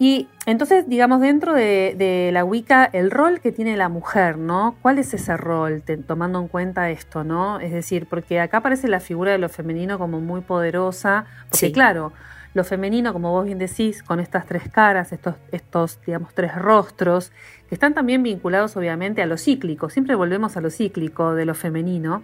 [0.02, 4.76] Y entonces, digamos, dentro de, la Wicca, el rol que tiene la mujer, ¿no?
[4.82, 7.60] ¿Cuál es ese rol, tomando en cuenta esto, ¿no?
[7.60, 12.14] Es decir, porque acá aparece la figura de lo femenino como muy poderosa, porque claro,
[12.54, 17.32] lo femenino, como vos bien decís, con estas tres caras, estos, estos, digamos, tres rostros,
[17.70, 21.56] que están también vinculados obviamente a lo cíclico, siempre volvemos a lo cíclico de lo
[21.56, 22.24] femenino,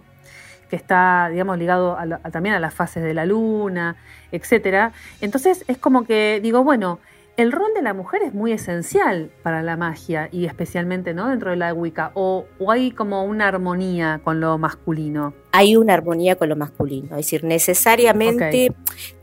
[0.68, 1.96] que está, digamos, ligado
[2.30, 3.96] también a las fases de la luna,
[4.32, 4.92] etcétera.
[5.20, 6.98] Entonces es como que digo, bueno,
[7.38, 11.28] el rol de la mujer es muy esencial para la magia y especialmente ¿no?
[11.28, 15.34] dentro de la Wicca, o, hay como una armonía con lo masculino.
[15.52, 18.74] Hay una armonía con lo masculino, es decir, necesariamente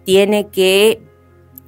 [0.06, 1.02] tiene que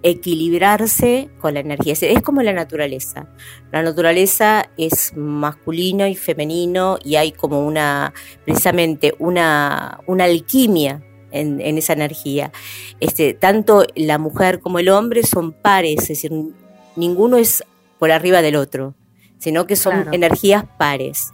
[0.04, 1.94] equilibrarse con la energía.
[2.00, 3.28] Es, como la naturaleza.
[3.72, 8.14] La naturaleza es masculino y femenino y hay como una,
[8.46, 12.52] precisamente, una, una alquimia en, esa energía.
[13.00, 16.32] Este, tanto la mujer como el hombre son pares, es decir,
[16.96, 17.64] ninguno es
[18.00, 18.94] por arriba del otro,
[19.40, 21.34] sino que son energías pares.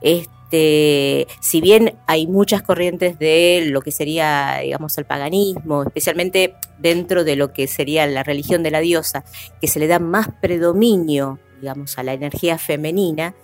[0.00, 7.24] Este, si bien hay muchas corrientes de lo que sería, digamos, el paganismo, especialmente dentro
[7.24, 9.24] de lo que sería la religión de la diosa,
[9.60, 13.34] que se le da más predominio, digamos, a la energía femenina,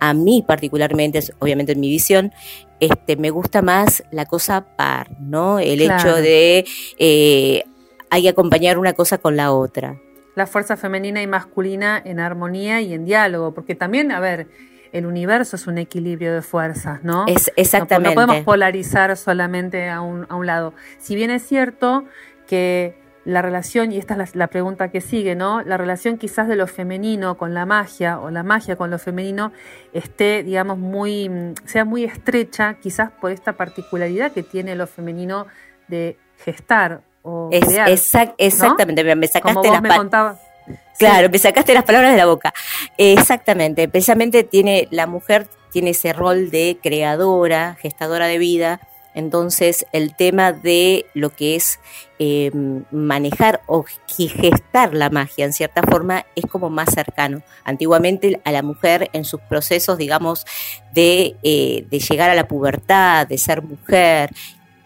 [0.00, 2.32] a mí particularmente, obviamente en mi visión,
[2.80, 5.60] este, me gusta más la cosa par, ¿no?
[5.60, 6.64] El hecho de
[6.98, 7.62] eh,
[8.10, 10.00] hay que acompañar una cosa con la otra.
[10.34, 14.48] La fuerza femenina y masculina en armonía y en diálogo, porque también, a ver,
[14.92, 17.24] el universo es un equilibrio de fuerzas, ¿no?
[17.26, 18.14] Es exactamente.
[18.14, 20.74] No, podemos polarizar solamente a un, a un lado.
[20.98, 22.04] Si bien es cierto
[22.46, 25.62] que la relación, y esta es la, pregunta que sigue, ¿no?
[25.62, 29.52] La relación quizás de lo femenino con la magia o la magia con lo femenino
[29.92, 31.30] esté, digamos, muy,
[31.64, 35.46] sea muy estrecha, quizás por esta particularidad que tiene lo femenino
[35.88, 40.51] de gestar o crear, Exactamente, me sacaste las palabras.
[40.98, 42.52] Claro, me sacaste las palabras de la boca.
[42.96, 48.80] Exactamente, precisamente tiene la mujer tiene ese rol de creadora, gestadora de vida,
[49.14, 51.78] entonces, el tema de lo que es
[52.18, 53.84] em, manejar o
[54.16, 57.42] gestar la magia, en cierta forma, es como más cercano.
[57.64, 60.46] Antiguamente a la mujer en sus procesos, digamos,
[60.94, 64.30] de, eh, de llegar a la pubertad, de ser mujer,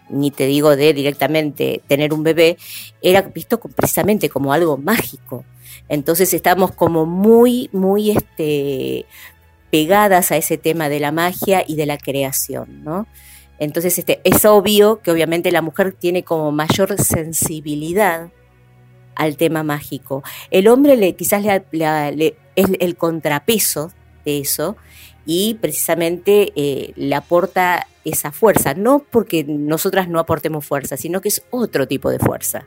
[0.09, 2.57] ni te digo de directamente tener un bebé,
[3.01, 5.45] era visto precisamente como algo mágico.
[5.89, 9.05] Entonces estamos como muy, muy este,
[9.71, 13.07] pegadas a ese tema de la magia y de la creación, ¿no?
[13.59, 18.29] Entonces, este, es obvio que obviamente la mujer tiene como mayor sensibilidad
[19.15, 20.23] al tema mágico.
[20.51, 23.91] El hombre le, quizás le, es el contrapeso
[24.25, 24.77] de eso
[25.25, 31.29] y precisamente eh, le aporta esa fuerza, no porque nosotras no aportemos fuerza, sino que
[31.29, 32.65] es otro tipo de fuerza.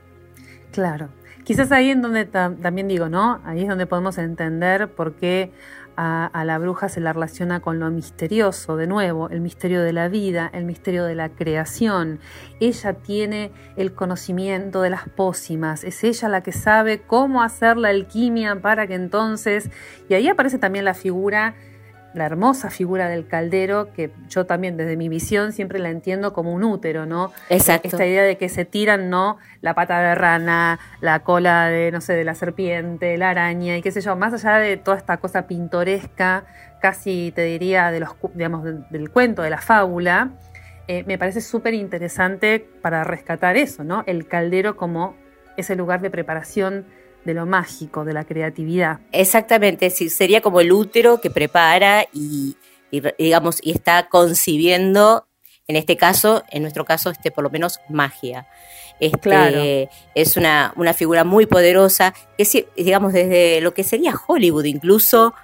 [0.73, 1.09] Claro.
[1.51, 3.41] Quizás ahí en donde también digo, ¿no?
[3.45, 5.51] Ahí es donde podemos entender por qué
[5.97, 10.07] a, la bruja se la relaciona con lo misterioso, de nuevo, el misterio de la
[10.07, 12.21] vida, el misterio de la creación.
[12.61, 17.89] Ella tiene el conocimiento de las pócimas, es ella la que sabe cómo hacer la
[17.89, 19.71] alquimia para que entonces,
[20.09, 21.57] y ahí aparece también la figura
[22.15, 26.53] la hermosa figura del caldero, que yo también desde mi visión siempre la entiendo como
[26.53, 27.33] un útero, ¿no?
[27.49, 27.89] Exacto.
[27.89, 29.39] Esta idea de que se tiran, ¿no?
[29.61, 33.83] La pata de rana, la cola de, no sé, de la serpiente, la araña y
[33.83, 36.45] qué sé yo, más allá de toda esta cosa pintoresca,
[36.81, 40.31] casi te diría de los, digamos, del, cuento, de la fábula,
[40.89, 44.03] eh, me parece súper interesante para rescatar eso, ¿no?
[44.07, 45.15] El caldero como
[45.57, 46.87] ese lugar de preparación
[47.25, 49.01] de lo mágico, de la creatividad.
[49.13, 52.57] Exactamente, sí, sería como el útero que prepara y,
[53.19, 55.27] digamos, y está concibiendo,
[55.69, 58.47] en este caso, en nuestro caso, este, por lo menos magia.
[58.99, 59.61] Este, claro.
[60.15, 65.35] Es una, una figura muy poderosa, que digamos, desde lo que sería Hollywood incluso,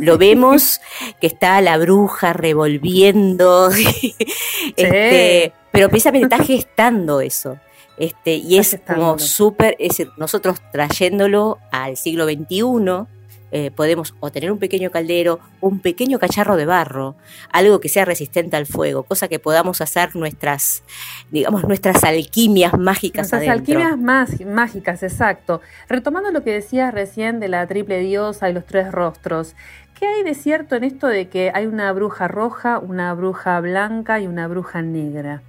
[0.00, 0.80] lo vemos
[1.20, 3.70] que está la bruja revolviendo,
[4.76, 7.58] este, pero precisamente está gestando eso
[7.98, 13.06] Este, y es como súper, es decir, nosotros trayéndolo al siglo XXI,
[13.52, 17.14] eh, podemos o tener un pequeño caldero, un pequeño cacharro de barro,
[17.52, 20.82] algo que sea resistente al fuego, cosa que podamos hacer nuestras,
[21.30, 25.60] digamos, nuestras alquimias mágicas nuestras alquimias más, mágicas, exacto.
[25.88, 29.54] Retomando lo que decías recién de la triple diosa y los tres rostros,
[29.98, 34.18] ¿qué hay de cierto en esto de que hay una bruja roja, una bruja blanca
[34.18, 35.42] y una bruja negra?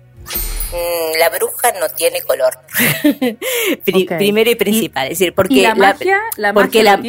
[0.72, 2.54] Mm, la bruja no tiene color.
[4.18, 5.06] Primero y principal.
[5.06, 6.20] es decir, porque la magia,
[6.54, 7.02] porque la,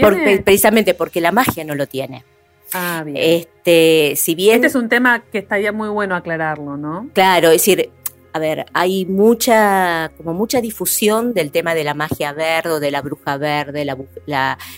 [0.44, 2.25] precisamente porque la magia no lo tiene.
[2.73, 3.16] Ah, bien.
[3.18, 4.57] Este, si bien.
[4.57, 7.09] Este es un tema que estaría muy bueno aclararlo, ¿no?
[7.14, 7.90] Claro, es decir,
[8.38, 13.03] a ver, hay mucha, como mucha difusión del tema de la magia verde, de la
[13.03, 13.98] bruja verde, la,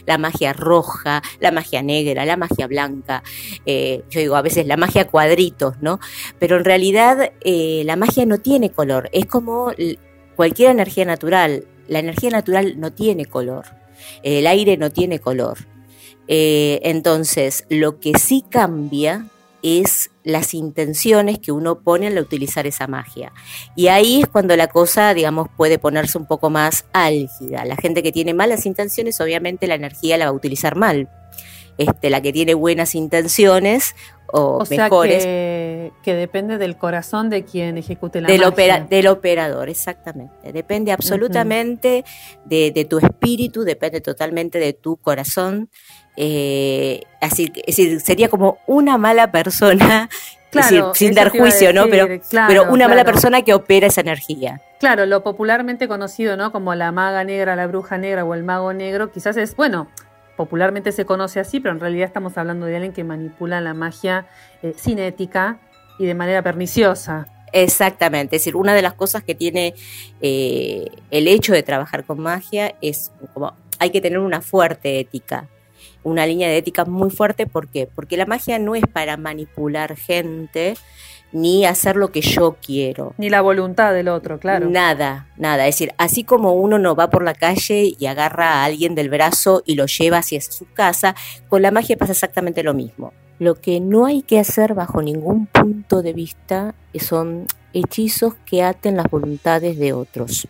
[0.07, 3.23] la, magia roja, la magia negra, la magia blanca.
[3.67, 6.01] Eh, yo digo a veces la magia cuadritos, ¿no?
[6.39, 9.73] Pero en realidad eh, la magia no tiene color, es como
[10.37, 11.67] cualquier energía natural.
[11.87, 13.67] La energía natural no tiene color,
[14.23, 15.59] el aire no tiene color.
[16.29, 19.27] Eh, entonces, lo que sí cambia
[19.63, 23.33] es las intenciones que uno pone al utilizar esa magia.
[23.75, 27.65] Y ahí es cuando la cosa, digamos, puede ponerse un poco más álgida.
[27.65, 31.09] La gente que tiene malas intenciones, obviamente la energía la va a utilizar mal.
[31.79, 33.95] Este, la que tiene buenas intenciones
[34.33, 35.25] o, mejores.
[35.25, 38.87] que, que, depende del corazón de quien ejecute la del magia.
[38.89, 40.53] del operador, exactamente.
[40.53, 42.05] Depende absolutamente
[42.45, 45.71] de, de, tu espíritu, depende totalmente de tu corazón.
[46.23, 50.11] Eh, así, es decir, sería como una mala persona,
[50.93, 51.87] sin dar juicio, ¿no?
[51.89, 52.09] Pero,
[52.47, 54.61] pero una mala persona que opera esa energía.
[54.79, 56.53] Claro, lo popularmente conocido, ¿no?
[56.53, 59.89] Como la maga negra, la bruja negra o el mago negro, quizás es, bueno,
[60.37, 64.27] popularmente se conoce así, pero en realidad estamos hablando de alguien que manipula la magia
[64.63, 65.57] eh, sin ética
[65.99, 67.29] y de manera perniciosa.
[67.51, 69.73] Exactamente, es decir, una de las cosas que tiene
[70.21, 75.49] eh, el hecho de trabajar con magia es como hay que tener una fuerte ética
[76.03, 77.47] una línea de ética muy fuerte.
[77.47, 77.89] ¿Por qué?
[77.93, 80.75] Porque la magia no es para manipular gente
[81.33, 83.15] ni hacer lo que yo quiero.
[83.19, 84.69] Ni la voluntad del otro, claro.
[84.69, 85.67] Nada, nada.
[85.67, 89.11] Es decir, así como uno no va por la calle y agarra a alguien del
[89.11, 91.15] brazo y lo lleva hacia su casa,
[91.49, 93.13] con la magia pasa exactamente lo mismo.
[93.41, 98.99] Lo que no hay que hacer bajo ningún punto de vista son hechizos que aten
[98.99, 100.47] las voluntades de otros.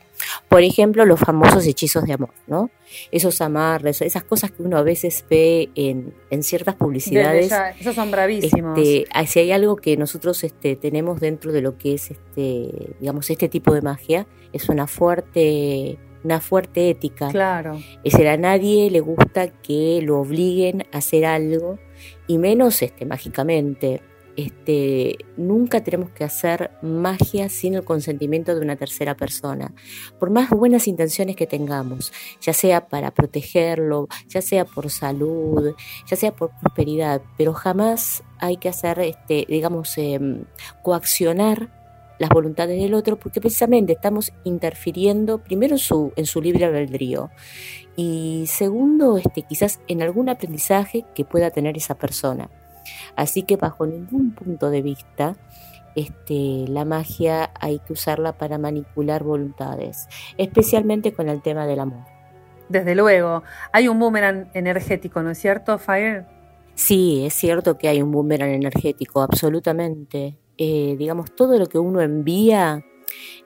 [0.48, 2.68] Por ejemplo, los famosos hechizos de amor, ¿no?
[3.12, 7.52] Esos amarres, esas cosas que uno a veces ve en, ciertas publicidades.
[7.78, 8.76] esos son bravísimos.
[8.76, 13.30] Este, si hay algo que nosotros este, tenemos dentro de lo que es este, digamos,
[13.30, 17.28] este tipo de magia, es una fuerte una fuerte ética.
[17.28, 17.78] Claro.
[18.04, 21.78] Es decir, a nadie le gusta que lo obliguen a hacer algo,
[22.30, 24.02] y menos este, mágicamente
[24.36, 29.74] este, nunca tenemos que hacer magia sin el consentimiento de una tercera persona.
[30.20, 35.74] Por más buenas intenciones que tengamos, ya sea para protegerlo, ya sea por salud,
[36.06, 40.44] ya sea por prosperidad, pero jamás hay que hacer, este, digamos, em,
[40.84, 41.68] coaccionar
[42.20, 47.30] las voluntades del otro, porque precisamente estamos interfiriendo primero su, en su libre albedrío
[48.02, 52.48] y segundo, este, quizás en algún aprendizaje que pueda tener esa persona.
[53.14, 55.36] Así que bajo ningún punto de vista,
[55.94, 60.08] este, la magia hay que usarla para manipular voluntades,
[60.38, 62.06] especialmente con el tema del amor.
[62.70, 66.24] Desde luego, hay un boomerang energético, ¿no es cierto, Fire?
[66.74, 70.38] Sí, es cierto que hay un boomerang energético, absolutamente.
[70.56, 72.82] Eh, digamos, todo lo que uno envía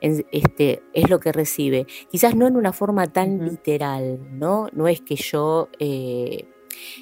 [0.00, 1.86] este, es lo que recibe.
[2.10, 4.68] Quizás no en una forma tan literal, ¿no?
[4.72, 6.46] No es que yo eh,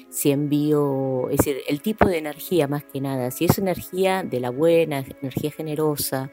[0.09, 4.39] si envío, es decir, el tipo de energía más que nada, si es energía de
[4.39, 6.29] la buena, energía generosa,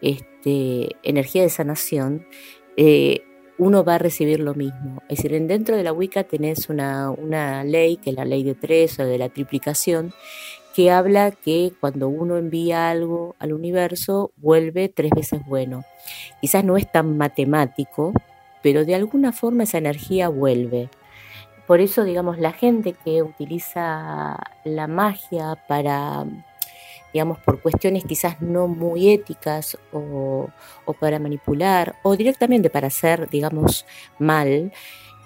[0.00, 2.26] este, energía de sanación,
[2.76, 3.22] eh,
[3.58, 5.02] uno va a recibir lo mismo.
[5.08, 8.54] Es decir, dentro de la Wicca tenés una, una ley, que es la ley de
[8.54, 10.12] tres o de la triplicación,
[10.78, 15.82] que habla que cuando uno envía algo al universo, vuelve tres veces bueno.
[16.40, 18.12] Quizás no es tan matemático,
[18.62, 20.88] pero de alguna forma esa energía vuelve.
[21.66, 26.24] Por eso, digamos, la gente que utiliza la magia para,
[27.12, 30.48] digamos, por cuestiones quizás no muy éticas o,
[31.00, 33.84] para manipular o directamente para hacer, digamos,
[34.20, 34.70] mal,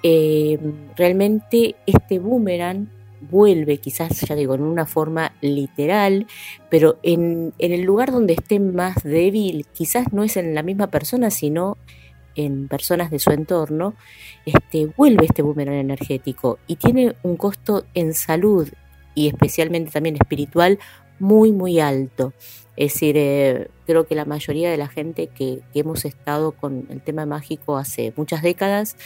[0.02, 0.58] eh,
[0.96, 6.26] realmente este boomerang vuelve, quizás ya digo, en una forma literal,
[6.68, 10.88] pero en, en, el lugar donde esté más débil, quizás no es en la misma
[10.88, 11.76] persona, sino
[12.34, 13.94] en personas de su entorno,
[14.46, 18.68] este, vuelve este boomerang energético y tiene un costo en salud
[19.14, 20.78] y especialmente también espiritual
[21.18, 22.32] muy, muy alto.
[22.76, 27.02] Es decir, eh, creo que la mayoría de la gente que, hemos estado con el
[27.02, 28.96] tema mágico hace muchas décadas,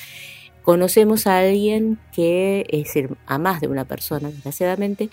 [0.67, 5.11] conocemos a alguien que, es decir, a más de una persona, desgraciadamente,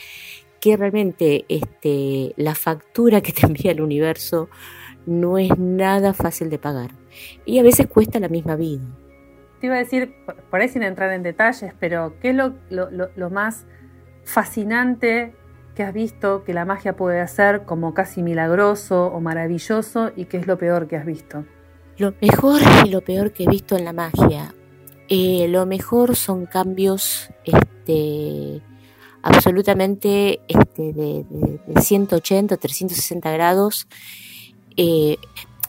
[0.60, 4.50] que realmente este, la factura que te envía el universo
[5.06, 6.90] no es nada fácil de pagar.
[7.46, 8.82] Y a veces cuesta la misma vida.
[9.62, 10.16] Te iba a decir,
[10.50, 13.68] por ahí sin entrar en detalles, pero ¿qué es lo, lo más
[14.24, 15.36] fascinante
[15.76, 20.38] que has visto que la magia puede hacer como casi milagroso o maravilloso y qué
[20.38, 21.46] es lo peor que has visto?
[21.98, 24.52] Lo mejor y lo peor que he visto en la magia.
[25.16, 28.64] Eh, lo mejor son cambios este,
[29.22, 31.24] absolutamente este, de,
[31.68, 33.86] de, 180, 360 grados.
[34.76, 35.18] Eh,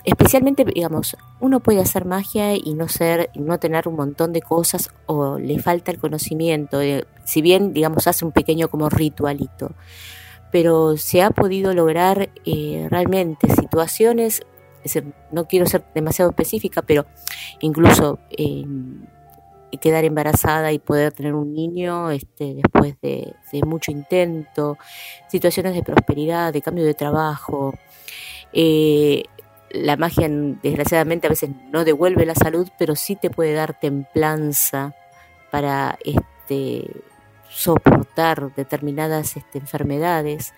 [0.04, 4.88] especialmente, digamos, uno puede hacer magia y no ser, no tener un montón de cosas
[5.04, 9.72] o le falta el conocimiento, eh, si bien, digamos, hace un pequeño como ritualito,
[10.52, 12.30] pero se ha podido lograr
[12.88, 14.40] realmente situaciones,
[15.32, 17.04] no quiero ser demasiado específica, pero
[17.60, 18.20] incluso
[19.78, 23.34] quedar embarazada y poder tener un niño este, después de,
[23.66, 24.78] mucho intento,
[25.28, 27.74] situaciones de prosperidad, de cambio de trabajo.
[28.52, 29.24] Eh,
[29.70, 34.94] la magia desgraciadamente a veces no devuelve la salud, pero sí te puede dar templanza
[35.50, 36.84] para este,
[37.48, 40.52] soportar determinadas este, enfermedades.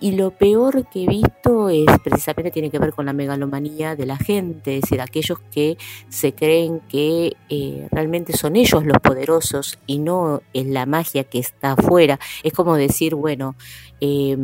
[0.00, 4.06] Y lo peor que he visto es precisamente tiene que ver con la megalomanía de
[4.06, 5.76] la gente, es decir, aquellos que
[6.08, 11.40] se creen que eh, realmente son ellos los poderosos y no es la magia que
[11.40, 12.20] está afuera.
[12.44, 13.56] Es como decir, bueno,
[14.00, 14.36] eh,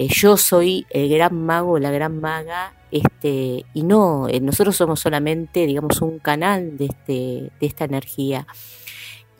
[0.00, 4.98] eh, yo soy el gran mago, la gran maga, este, y no, eh, nosotros somos
[4.98, 7.12] solamente, digamos, un canal de, este,
[7.60, 8.46] de esta energía.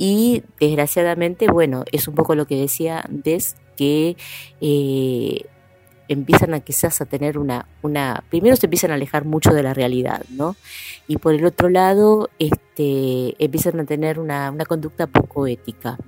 [0.03, 4.17] Y desgraciadamente, bueno, es un poco lo que decía antes, que
[4.63, 5.45] eh,
[6.09, 9.75] empiezan a quizás a tener una, una, primero se empiezan a alejar mucho de la
[9.75, 10.57] realidad, ¿no?
[11.07, 15.99] Y por el otro lado, este, empiezan a tener una, una conducta poco ética.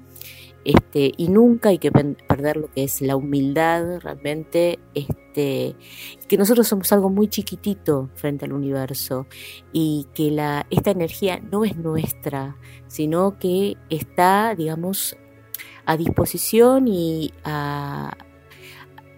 [0.65, 5.75] Este, y nunca hay que perder lo que es la humildad realmente, este,
[6.29, 9.27] que nosotros somos algo muy chiquitito frente al universo
[9.73, 12.57] y que la, esta energía no es nuestra,
[12.87, 15.17] sino que está, digamos,
[15.85, 18.17] a disposición y a,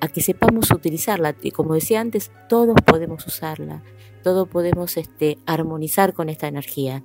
[0.00, 1.34] a que sepamos utilizarla.
[1.42, 3.82] Y como decía antes, todos podemos usarla,
[4.22, 7.04] todos podemos este, armonizar con esta energía.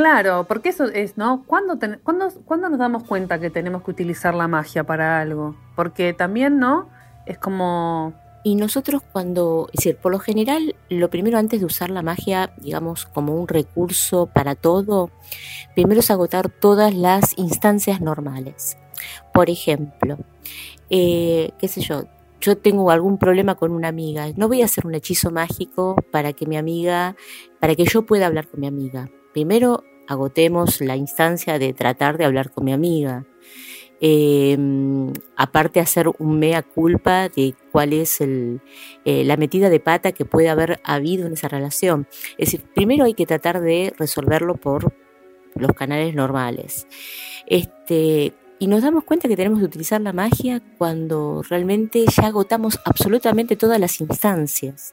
[0.00, 1.44] Claro, porque eso es, ¿no?
[1.46, 5.56] ¿Cuándo, nos damos cuenta que tenemos que utilizar la magia para algo?
[5.76, 6.88] Porque también, ¿no?
[7.26, 8.14] Es como...
[8.42, 12.54] Y nosotros cuando, es decir, por lo general, lo primero antes de usar la magia,
[12.56, 15.10] digamos, como un recurso para todo,
[15.74, 18.78] primero es agotar todas las instancias normales.
[19.34, 20.16] Por ejemplo,
[20.88, 22.04] eh, qué sé yo,
[22.40, 26.32] yo tengo algún problema con una amiga, no voy a hacer un hechizo mágico para
[26.32, 27.16] que mi amiga,
[27.60, 32.24] para que yo pueda hablar con mi amiga primero agotemos la instancia de tratar de
[32.24, 33.24] hablar con mi amiga.
[34.00, 38.58] Em, aparte hacer un mea culpa de cuál es eh,
[39.04, 42.08] la metida de pata que puede haber habido en esa relación.
[42.38, 44.92] Es decir, primero hay que tratar de resolverlo por
[45.54, 46.88] los canales normales.
[47.46, 52.80] Este, y nos damos cuenta que tenemos que utilizar la magia cuando realmente ya agotamos
[52.84, 54.92] absolutamente todas las instancias.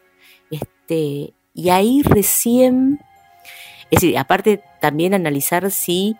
[0.51, 2.99] Este, y ahí recién
[3.89, 6.17] es decir, aparte también analizar si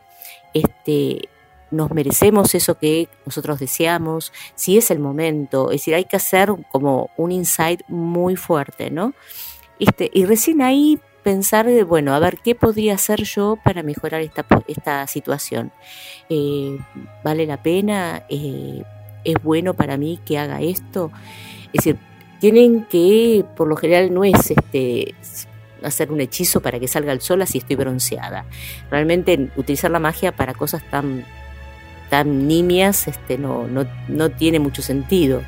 [0.53, 1.29] este,
[1.71, 5.71] nos merecemos eso que nosotros deseamos, si es el momento.
[5.71, 9.13] Es decir, hay que hacer como un insight muy fuerte, ¿no?
[9.79, 14.45] Este, y recién ahí pensar, bueno, a ver, ¿qué podría hacer yo para mejorar esta,
[14.67, 15.71] esta situación?
[16.29, 16.77] Eh,
[17.23, 18.23] ¿Vale la pena?
[18.29, 18.83] Eh,
[19.23, 21.11] ¿Es bueno para mí que haga esto?
[21.73, 21.99] Es decir,
[22.39, 25.15] tienen que, por lo general, no es este
[25.83, 28.45] hacer un hechizo para que salga el sol así estoy bronceada.
[28.89, 31.25] Realmente utilizar la magia para cosas tan,
[32.09, 35.41] tan nimias este, no, no, no tiene mucho sentido.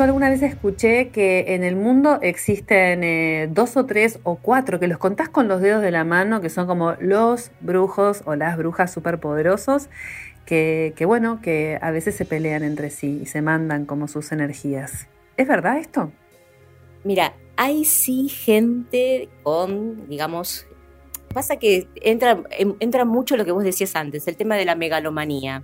[0.00, 4.80] Yo alguna vez escuché que en el mundo existen eh, dos o tres o cuatro,
[4.80, 8.34] que los contás con los dedos de la mano, que son como los brujos o
[8.34, 9.90] las brujas superpoderosos,
[10.46, 14.32] que, que bueno, que a veces se pelean entre sí y se mandan como sus
[14.32, 15.06] energías.
[15.36, 16.10] ¿Es verdad esto?
[17.04, 20.64] Mira, hay sí gente con, digamos,
[21.34, 22.42] pasa que entra,
[22.80, 25.62] entra mucho lo que vos decías antes, el tema de la megalomanía.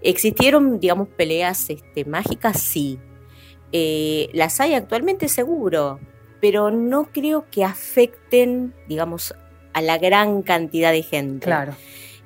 [0.00, 2.58] ¿Existieron, digamos, peleas este, mágicas?
[2.62, 2.98] Sí.
[3.70, 6.00] Eh, las hay actualmente seguro,
[6.40, 9.34] pero no creo que afecten, digamos,
[9.74, 11.44] a la gran cantidad de gente.
[11.44, 11.74] Claro.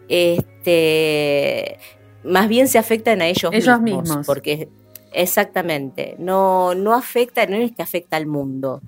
[0.08, 1.78] Este,
[2.22, 4.68] más bien se afectan a ellos, ellos mismos, Porque
[5.14, 8.80] exactamente, no, no afecta, no es que afecta al mundo.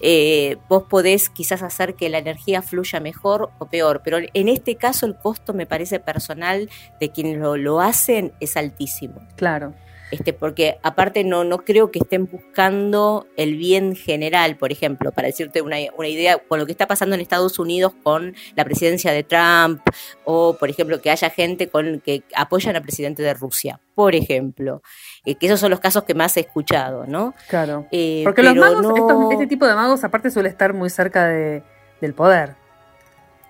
[0.00, 4.76] Eh, vos podés quizás hacer que la energía fluya mejor o peor, pero en este
[4.76, 6.70] caso el costo me parece personal
[7.00, 9.20] de quienes lo, lo hacen es altísimo.
[9.36, 9.74] Claro
[10.10, 15.26] este, porque aparte no, no creo que estén buscando el bien general, por ejemplo, para
[15.26, 19.22] decirte una, idea, con lo que está pasando en Estados Unidos con la presidencia de
[19.22, 19.80] Trump,
[20.24, 24.82] o por ejemplo que haya gente con que apoyan al presidente de Rusia, por ejemplo,
[25.24, 27.34] eh, que esos son los casos que más he escuchado, ¿no?
[27.48, 27.86] Claro.
[27.90, 28.86] Eh, porque los magos,
[29.32, 31.62] este tipo de magos aparte suele estar muy cerca de,
[32.00, 32.56] del poder.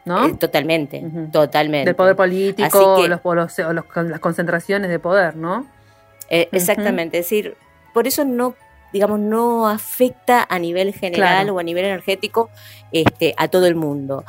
[0.05, 0.25] ¿No?
[0.25, 1.85] Eh, totalmente, totalmente.
[1.85, 5.67] Del poder político, los, las concentraciones de poder, ¿no?
[6.31, 7.57] Eh, exactamente, es decir,
[7.95, 8.55] por eso no
[8.93, 12.51] digamos, no afecta a nivel general o a nivel energético
[12.93, 14.24] este, a todo el mundo.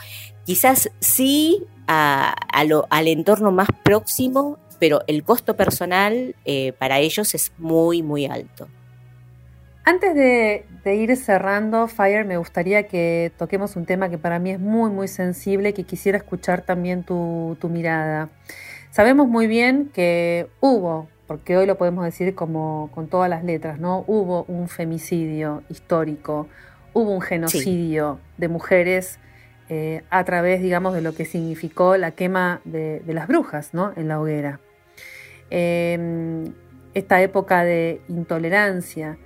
[0.46, 2.36] Quizás sí a,
[2.68, 8.26] lo, al entorno más próximo, pero el costo personal eh, para ellos es muy, muy
[8.26, 8.68] alto.
[9.86, 14.60] Antes de, ir cerrando, Fire, me gustaría que toquemos un tema que para mí es
[14.60, 18.30] muy, muy sensible, que quisiera escuchar también tu, tu mirada.
[18.92, 23.80] Sabemos muy bien que hubo porque hoy lo podemos decir como con todas las letras,
[23.80, 24.04] ¿no?
[24.08, 26.48] Hubo un femicidio histórico,
[26.92, 29.20] hubo un genocidio de mujeres
[29.70, 33.94] eh, a través, digamos, de lo que significó la quema de, las brujas, ¿no?
[33.96, 34.60] En la hoguera.
[35.52, 36.46] Em,
[36.96, 39.20] esta época de intolerancia.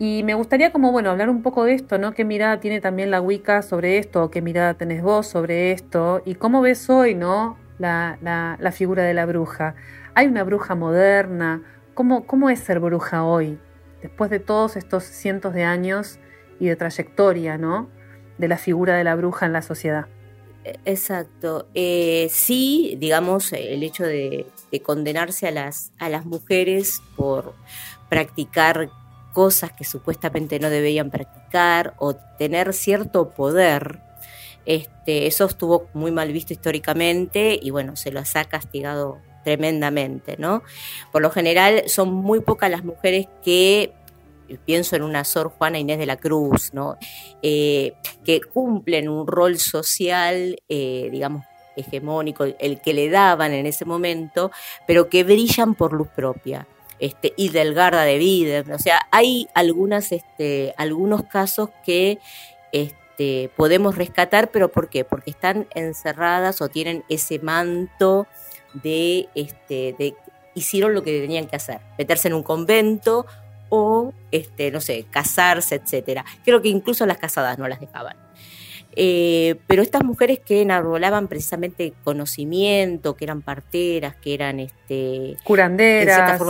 [0.00, 2.12] Y me gustaría como, bueno, hablar un poco de esto, ¿no?
[2.12, 4.32] ¿Qué mirada tiene también la Wicca sobre esto?
[4.32, 6.22] ¿Qué mirada tenés vos sobre esto?
[6.24, 7.56] ¿Y cómo ves hoy, ¿no?
[7.78, 9.76] La figura de la bruja.
[10.16, 11.60] ¿Hay una bruja moderna?
[11.92, 13.58] ¿Cómo, ¿Cómo es ser bruja hoy,
[14.00, 16.18] después de todos estos cientos de años
[16.58, 17.90] y de trayectoria, ¿no?
[18.38, 20.06] De la figura de la bruja en la sociedad.
[20.64, 21.68] E, exacto.
[21.74, 24.46] Eh, sí, digamos, el hecho de,
[24.82, 27.52] condenarse a las, a las mujeres por
[28.08, 28.88] practicar
[29.34, 34.00] cosas que supuestamente no debían practicar o tener cierto poder,
[34.64, 40.64] este, eso estuvo muy mal visto históricamente y bueno, se los ha castigado tremendamente, ¿no?
[41.12, 43.92] Por lo general son muy pocas las mujeres que
[44.64, 46.96] pienso en una Sor Juana Inés de la Cruz, ¿no?
[47.42, 47.92] Eh,
[48.24, 51.44] que cumplen un rol social, eh, digamos,
[51.76, 54.50] hegemónico, el que le daban en ese momento,
[54.84, 56.66] pero que brillan por luz propia.
[56.98, 62.18] Este, y Delgarda de vida, o sea, hay algunas, este, algunos casos que
[62.72, 65.04] este, podemos rescatar, pero ¿por qué?
[65.04, 68.26] Porque están encerradas o tienen ese manto
[68.82, 70.14] de, este, de
[70.54, 73.26] hicieron lo que tenían que hacer, meterse en un convento
[73.68, 76.24] o, este, no sé, casarse, etcétera.
[76.44, 78.16] Creo que incluso las casadas no las dejaban.
[78.98, 86.40] Eh, pero estas mujeres que enarbolaban precisamente conocimiento, que eran parteras, que eran este, curanderas,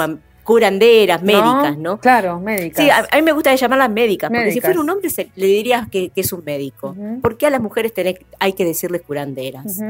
[0.47, 1.99] curanderas, médicas, ¿no?
[1.99, 2.85] Claro, médicas.
[2.85, 6.13] Sí, a, mí me gusta llamarlas médicas, porque si fuera un hombre le dirías que,
[6.15, 6.97] es un médico.
[7.21, 7.93] ¿Por qué a las mujeres
[8.39, 9.81] hay que decirles curanderas?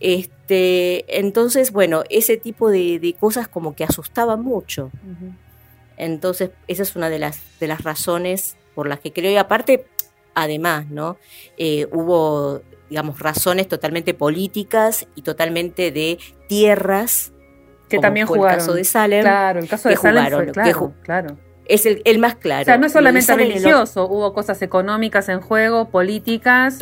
[0.00, 4.90] este, entonces, bueno, ese tipo de, cosas como que asustaban mucho.
[5.96, 9.86] Entonces, esa es una de las, de las razones por las que creo, y aparte,
[10.34, 11.16] además, ¿no?
[11.56, 17.32] Eh, hubo, digamos, razones totalmente políticas y totalmente de tierras
[17.88, 18.58] que también jugaron.
[18.58, 19.22] El caso de Salem.
[19.22, 21.36] Claro, el caso de Salem fue, claro, claro.
[21.66, 22.62] Es el, más claro.
[22.62, 26.78] O sea, no es solamente religioso, hubo cosas económicas en juego, políticas.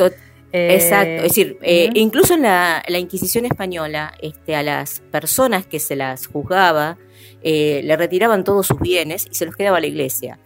[0.51, 5.79] Eh, exacto, es decir, eh, incluso en la, Inquisición española, este, a las personas que
[5.79, 6.97] se las juzgaba,
[7.41, 10.37] eh, le retiraban todos sus bienes y se los quedaba a la iglesia.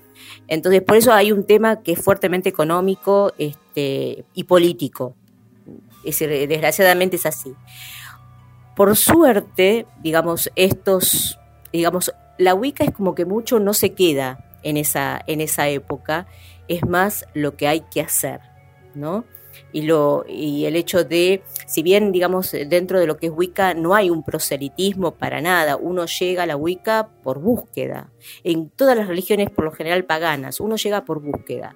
[0.48, 5.16] Entonces, por eso hay un tema que es fuertemente económico este, y político.
[6.06, 7.54] Es decir, desgraciadamente es así.
[8.78, 11.40] Por suerte, digamos, estos,
[11.74, 16.28] digamos, la Wicca es como que mucho no se queda en esa, en esa época,
[16.68, 18.40] es más lo que hay que hacer,
[18.94, 19.26] ¿no?
[19.72, 23.74] Y, lo, y el hecho de, si bien, digamos, dentro de lo que es Wicca
[23.74, 28.12] no hay un proselitismo para nada, uno llega a la Wicca por búsqueda.
[28.44, 31.76] En todas las religiones, por lo general paganas, uno llega por búsqueda.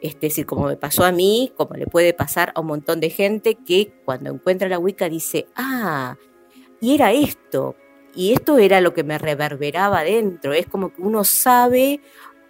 [0.00, 3.10] Es decir, como me pasó a mí, como le puede pasar a un montón de
[3.10, 6.16] gente que cuando encuentra la Wicca dice, ah,
[6.80, 7.76] y era esto,
[8.14, 12.00] y esto era lo que me reverberaba dentro, es como que uno sabe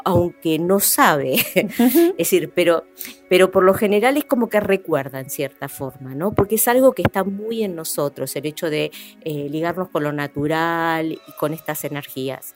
[0.05, 2.85] aunque no sabe, es decir, pero,
[3.29, 6.33] pero por lo general es como que recuerda en cierta forma, ¿no?
[6.33, 8.91] Porque es algo que está muy en nosotros, el hecho de
[9.25, 12.55] eh, ligarnos con lo natural y con estas energías.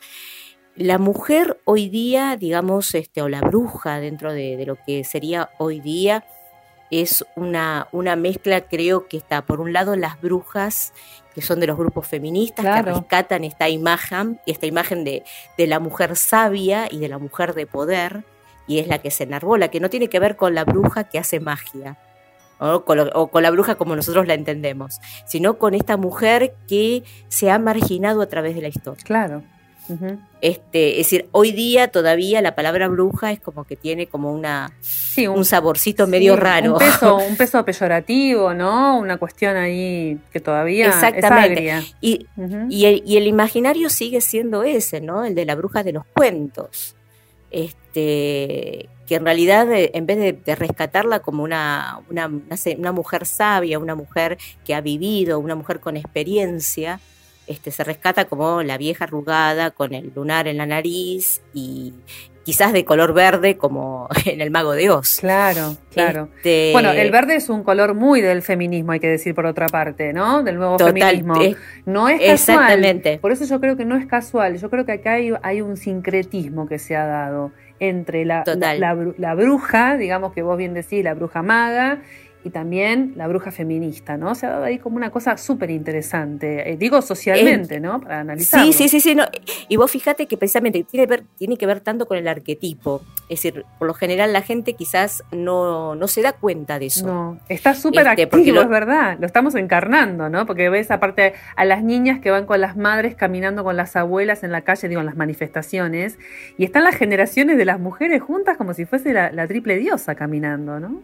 [0.77, 5.51] La mujer hoy día, digamos, este, o la bruja dentro de, de lo que sería
[5.59, 6.25] hoy día,
[6.91, 10.93] es una, una mezcla, creo que está, por un lado, las brujas
[11.35, 15.25] que son de los grupos feministas que rescatan esta imagen, esta imagen de,
[15.59, 18.25] de la mujer sabia y de la mujer de poder,
[18.67, 21.19] y es la que se enarbola, que no tiene que ver con la bruja que
[21.19, 21.99] hace magia,
[22.59, 27.59] o con, la bruja como nosotros la entendemos, sino con esta mujer que se ha
[27.59, 29.03] marginado a través de la historia.
[29.05, 29.43] Claro.
[30.41, 34.73] Este, es decir, hoy día todavía la palabra bruja es como que tiene como una
[35.29, 36.73] un, saborcito medio raro.
[36.73, 38.99] Un peso, un peso peyorativo, ¿no?
[38.99, 41.83] Una cuestión ahí que todavía Exactamente.
[42.01, 42.27] Y,
[42.69, 45.25] y, el, y el imaginario sigue siendo ese, ¿no?
[45.25, 46.97] El de la bruja de los cuentos.
[47.51, 53.79] Este, que en realidad eh, en vez de, rescatarla como una, una, una, mujer sabia,
[53.79, 57.01] una mujer que ha vivido, una mujer con experiencia,
[57.47, 61.93] este, se rescata como la vieja arrugada con el lunar en la nariz y
[62.45, 65.19] quizás de color verde como en el mago de Oz.
[65.21, 66.29] Claro, claro.
[66.37, 69.67] Este, bueno, el verde es un color muy del feminismo, hay que decir por otra
[69.67, 70.43] parte, ¿no?
[70.43, 71.35] Del nuevo feminismo.
[71.87, 72.31] no es casual.
[72.31, 73.19] Exactamente.
[73.19, 74.59] Por eso yo creo que no es casual.
[74.59, 79.35] Yo creo que acá hay, hay un sincretismo que se ha dado entre la, la,
[79.35, 82.03] bruja, digamos que vos bien decís, la bruja maga,
[82.45, 84.35] y también la bruja feminista, ¿no?
[84.35, 88.01] Se ha dado ahí como una cosa súper interesante, eh, digo socialmente, ¿no?
[88.01, 88.63] Para analizar.
[88.65, 89.17] Sí, sí, sí, sí.
[89.69, 93.03] Y vos fíjate que precisamente tiene, ver, tiene que ver tanto con el arquetipo.
[93.31, 97.07] Es decir, por lo general la gente quizás no, no se da cuenta de eso.
[97.07, 99.17] No, está súper este, activo, es verdad.
[99.19, 100.45] Lo estamos encarnando, ¿no?
[100.45, 104.45] Porque ves aparte a las niñas que van con las madres caminando con las abuelas
[104.45, 106.19] en la calle, digo, en las manifestaciones,
[106.59, 110.15] y están las generaciones de las mujeres juntas como si fuese la, la triple diosa
[110.15, 111.01] caminando, ¿no?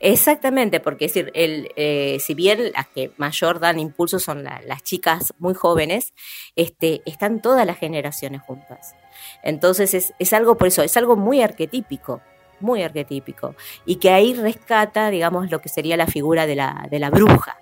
[0.00, 4.82] Exactamente, porque es decir, el, eh, si bien las que mayor dan impulso son las
[4.82, 6.12] chicas muy jóvenes,
[6.56, 8.94] este, están todas las generaciones juntas.
[9.42, 12.20] Entonces es, es, algo por eso, es algo muy arquetípico,
[12.60, 13.54] muy arquetípico,
[13.84, 17.58] y que ahí rescata, digamos, lo que sería la figura de la, de la bruja,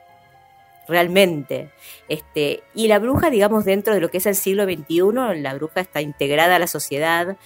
[0.91, 1.71] realmente.
[2.09, 5.81] Este, y la bruja, digamos, dentro de lo que es el siglo XXI, la bruja
[5.81, 7.37] está integrada a la sociedad.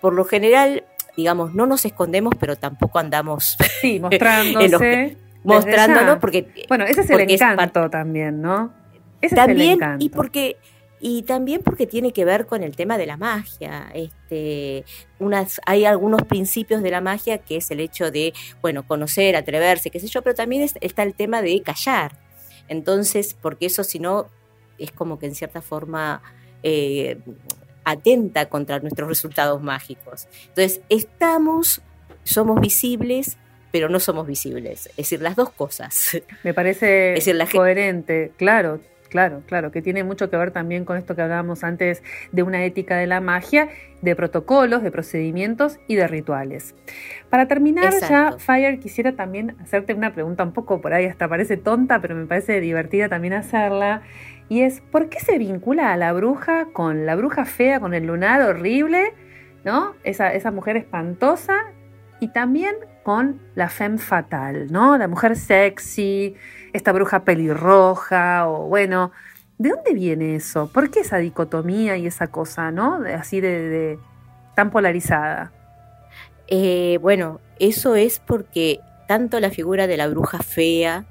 [0.00, 0.84] Por lo general,
[1.16, 5.18] digamos, no nos escondemos, pero tampoco andamos sí, mostrándose.
[5.44, 8.72] Mostrándolo porque bueno ese es el encanto también no
[9.20, 10.56] ese también es el y porque
[11.00, 14.84] y también porque tiene que ver con el tema de la magia este
[15.18, 19.90] unas hay algunos principios de la magia que es el hecho de bueno conocer atreverse
[19.90, 22.12] qué sé yo pero también está el tema de callar.
[22.68, 24.28] Entonces porque eso si no
[24.78, 26.22] es como que en cierta forma
[26.62, 27.18] eh,
[27.84, 30.28] atenta contra nuestros resultados mágicos.
[30.48, 31.82] Entonces, estamos,
[32.22, 33.38] somos visibles,
[33.72, 34.86] pero no somos visibles.
[34.86, 36.22] Es decir, las dos cosas.
[36.44, 37.18] Me parece
[37.50, 38.80] coherente, claro.
[39.08, 42.02] Claro, claro, que tiene mucho que ver también con esto que hablábamos antes
[42.32, 43.68] de una ética de la magia,
[44.00, 46.74] de protocolos, de procedimientos y de rituales.
[47.28, 51.58] Para terminar ya, Fire, quisiera también hacerte una pregunta un poco por ahí, hasta parece
[51.58, 54.00] tonta, pero me parece divertida también hacerla
[54.48, 58.06] y es ¿por qué se vincula a la bruja con la bruja fea, con el
[58.06, 59.12] lunar horrible,
[59.62, 59.94] ¿no?
[60.04, 61.54] Esa, esa mujer espantosa
[62.22, 64.96] y también con la femme fatal, ¿no?
[64.96, 66.36] La mujer sexy,
[66.72, 69.10] esta bruja pelirroja o bueno,
[69.58, 70.70] ¿de dónde viene eso?
[70.72, 73.00] ¿Por qué esa dicotomía y esa cosa, ¿no?
[73.18, 73.98] Así de,
[74.54, 75.50] tan polarizada.
[76.46, 81.04] Eh, bueno, eso es porque tanto la figura de la bruja fea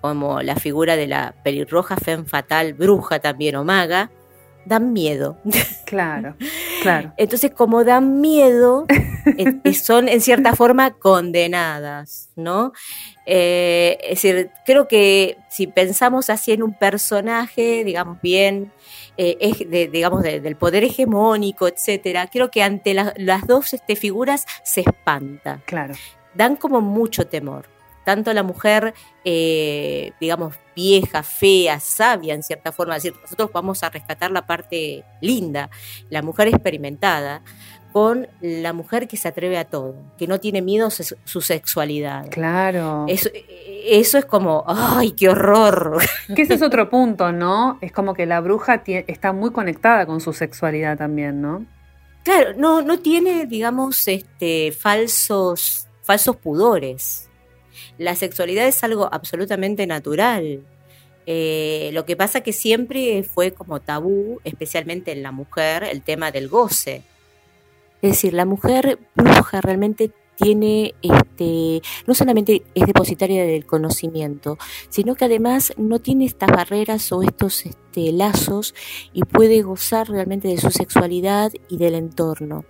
[0.00, 4.10] como la figura de la pelirroja femme fatal, bruja también o maga,
[4.64, 5.38] dan miedo.
[5.86, 6.36] Claro,
[6.82, 7.12] claro.
[7.16, 8.86] Entonces, como dan miedo,
[9.74, 12.72] son en cierta forma condenadas, ¿no?
[13.26, 18.72] Eh, es decir, creo que si pensamos así en un personaje, digamos bien,
[19.16, 25.60] eh, digamos del poder hegemónico, etcétera, creo que ante las dos este, figuras se espanta.
[25.66, 25.94] Claro.
[26.34, 27.72] Dan como mucho temor
[28.04, 28.94] tanto la mujer,
[29.24, 35.04] eh, digamos, vieja, fea, sabia en cierta forma, decir, nosotros vamos a rescatar la parte
[35.20, 35.70] linda,
[36.10, 37.42] la mujer experimentada,
[37.92, 42.28] con la mujer que se atreve a todo, que no tiene miedo a su sexualidad.
[42.30, 43.04] Claro.
[43.08, 43.28] Eso,
[43.84, 45.98] eso es como, ¡ay, qué horror!
[46.34, 47.78] Que ese es otro punto, ¿no?
[47.80, 51.66] Es como que la bruja está muy conectada con su sexualidad también, ¿no?
[52.24, 57.28] Claro, no, no tiene, digamos, este, falsos, falsos pudores
[57.98, 60.62] la sexualidad es algo absolutamente natural.
[61.26, 66.32] Eh, lo que pasa que siempre fue como tabú, especialmente en la mujer, el tema
[66.32, 67.02] del goce.
[68.02, 75.14] Es decir, la mujer bruja realmente tiene, este, no solamente es depositaria del conocimiento, sino
[75.14, 78.74] que además no tiene estas barreras o estos este, lazos
[79.12, 82.64] y puede gozar realmente de su sexualidad y del entorno.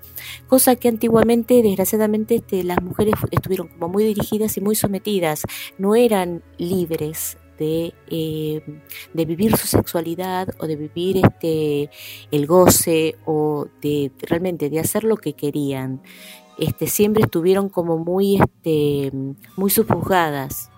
[0.49, 5.43] Cosa que antiguamente, desgraciadamente, este, las mujeres estuvieron como muy dirigidas y muy sometidas,
[5.79, 8.81] no eran libres de, eh,
[9.13, 11.91] de, vivir su sexualidad o de vivir este,
[12.31, 16.03] el goce o de realmente de hacer lo que querían.
[16.59, 19.13] Este, siempre estuvieron como muy, este,
[19.57, 20.71] muy subjugadas.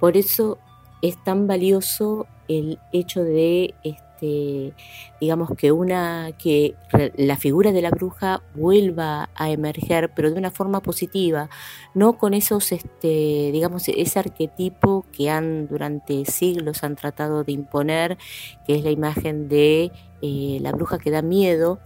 [0.00, 0.58] Por eso
[1.02, 6.74] es tan valioso el hecho de este, digamos que una que
[7.16, 11.50] la figura de la bruja vuelva a emerger pero de una forma positiva
[11.94, 18.18] no con esos este digamos ese arquetipo que han durante siglos han tratado de imponer
[18.66, 19.92] que es la imagen de
[20.22, 21.80] eh, la bruja que da miedo.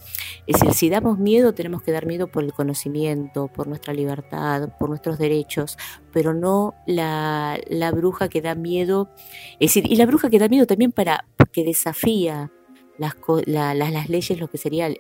[0.47, 4.71] Es decir, si damos miedo, tenemos que dar miedo por el conocimiento, por nuestra libertad,
[4.79, 5.77] por nuestros derechos,
[6.13, 7.59] pero no la,
[7.95, 9.11] bruja que da miedo.
[9.61, 12.53] Es decir, y la bruja que da miedo también para que desafía
[12.99, 13.15] las,
[13.47, 14.95] las leyes, lo que serían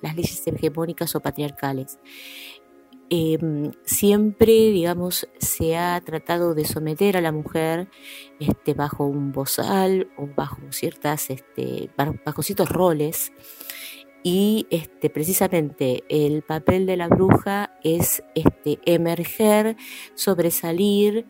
[0.00, 1.98] las leyes hegemónicas o patriarcales.
[3.08, 7.88] Em, siempre, digamos, se ha tratado de someter a la mujer
[8.40, 11.88] este, bajo un bozal o bajo ciertas, este,
[12.24, 13.32] bajo ciertos roles.
[14.24, 19.76] Y este, precisamente el papel de la bruja es este, emerger,
[20.14, 21.26] sobresalir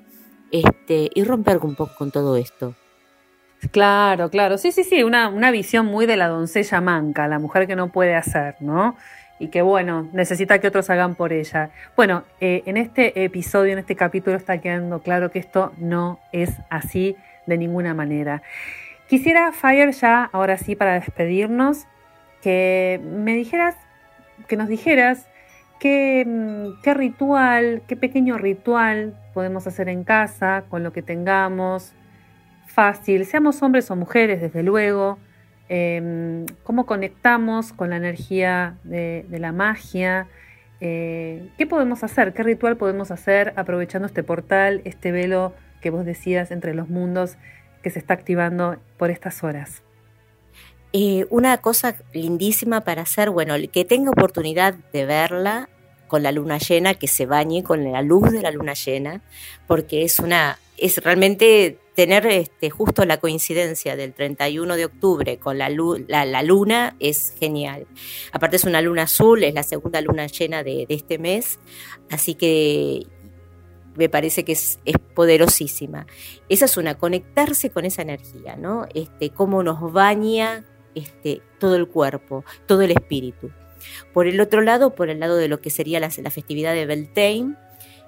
[0.51, 2.75] este, y romper un poco con todo esto.
[3.71, 7.67] Claro, claro, sí, sí, sí, una, una visión muy de la doncella manca, la mujer
[7.67, 8.97] que no puede hacer, ¿no?
[9.39, 11.71] Y que bueno, necesita que otros hagan por ella.
[11.95, 16.51] Bueno, eh, en este episodio, en este capítulo está quedando claro que esto no es
[16.71, 17.17] así
[17.47, 18.43] de ninguna manera.
[19.09, 21.87] Quisiera, Fire, ya ahora sí para despedirnos,
[22.43, 23.77] que me dijeras,
[24.49, 25.27] que nos dijeras
[25.79, 31.95] qué, mm, qué ritual, qué pequeño ritual podemos hacer en casa con lo que tengamos,
[32.67, 35.19] fácil, seamos hombres o mujeres, desde luego,
[35.69, 40.29] Em, cómo conectamos con la energía de, la magia,
[40.81, 46.05] eh, qué podemos hacer, qué ritual podemos hacer aprovechando este portal, este velo que vos
[46.05, 47.37] decías entre los mundos
[47.83, 49.83] que se está activando por estas horas.
[50.93, 55.69] Eh, una cosa lindísima para hacer, bueno, el que tenga oportunidad de verla
[56.07, 59.21] con la luna llena, que se bañe con la luz de la luna llena,
[59.67, 65.57] porque es una, es realmente tener este, justo la coincidencia del 31 de octubre con
[65.57, 67.87] la, la, luna es genial.
[68.33, 71.59] Aparte es una luna azul, es la segunda luna llena de, este mes,
[72.11, 73.07] así que
[73.97, 74.79] me parece que es,
[75.15, 76.07] poderosísima.
[76.51, 78.87] Esa es una, conectarse con esa energía, ¿no?
[78.93, 83.51] Este, cómo nos baña este, todo el cuerpo, todo el espíritu.
[84.13, 86.85] Por el otro lado, por el lado de lo que sería la, la festividad de
[86.85, 87.55] Beltane,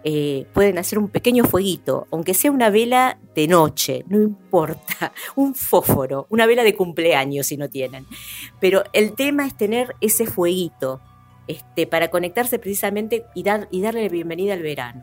[0.04, 5.54] eh, pueden hacer un pequeño fueguito, aunque sea una vela de noche, no importa, un
[5.54, 8.06] fósforo, una vela de cumpleaños si no tienen.
[8.60, 11.00] Pero el tema es tener ese fueguito
[11.48, 15.02] este, para conectarse precisamente y, dar, y darle la bienvenida al verano,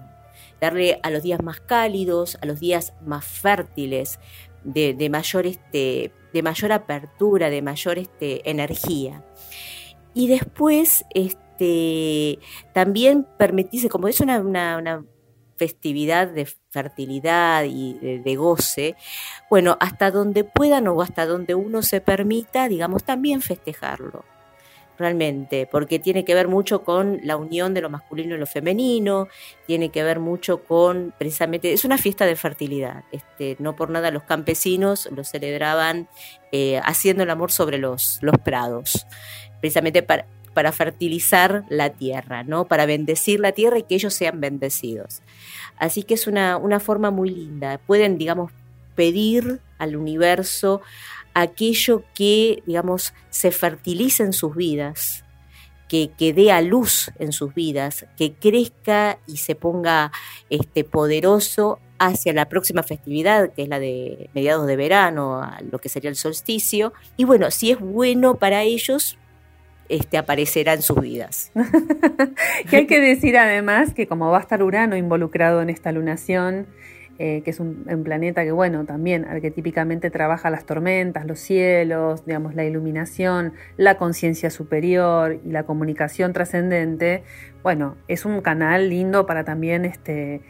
[0.61, 4.19] darle a los días más cálidos, a los días más fértiles,
[4.63, 9.23] de, mayor, este, de mayor apertura, de mayor este, energía.
[10.13, 12.39] Y después, este, este,
[12.73, 15.03] también permitirse, como es una,
[15.57, 18.97] festividad de fertilidad y de, goce,
[19.49, 24.25] bueno, hasta donde puedan o hasta donde uno se permita, digamos, también festejarlo
[24.97, 29.29] realmente, porque tiene que ver mucho con la unión de lo masculino y lo femenino,
[29.65, 34.11] tiene que ver mucho con, precisamente, es una fiesta de fertilidad, este, no por nada
[34.11, 36.09] los campesinos lo celebraban
[36.51, 39.05] eh, haciendo el amor sobre los, los prados,
[39.61, 42.65] precisamente para, para fertilizar la tierra, ¿no?
[42.65, 45.21] Para bendecir la tierra y que ellos sean bendecidos.
[45.77, 47.77] Así que es una, forma muy linda.
[47.85, 48.51] Pueden, digamos,
[48.95, 50.81] pedir al universo
[51.33, 55.25] aquello que, digamos, se fertilice en sus vidas,
[55.89, 60.13] que, que, dé a luz en sus vidas, que crezca y se ponga
[60.49, 65.89] este, poderoso hacia la próxima festividad, que es la de mediados de verano, lo que
[65.89, 66.93] sería el solsticio.
[67.17, 69.17] Y bueno, si es bueno para ellos,
[69.89, 71.51] este, aparecerá en sus vidas.
[72.69, 76.67] que hay que decir además que como va a estar Urano involucrado en esta lunación,
[77.17, 82.55] eh, que es un, planeta que, bueno, también arquetípicamente trabaja las tormentas, los cielos, digamos,
[82.55, 87.23] la iluminación, la conciencia superior y la comunicación trascendente,
[87.63, 90.41] bueno, es un canal lindo para también, este,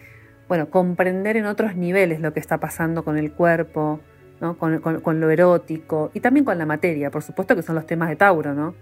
[0.47, 3.99] bueno, comprender en otros niveles lo que está pasando con el cuerpo,
[4.41, 4.57] ¿no?
[4.57, 8.09] con, con lo erótico y también con la materia, por supuesto que son los temas
[8.09, 8.73] de Tauro, ¿no?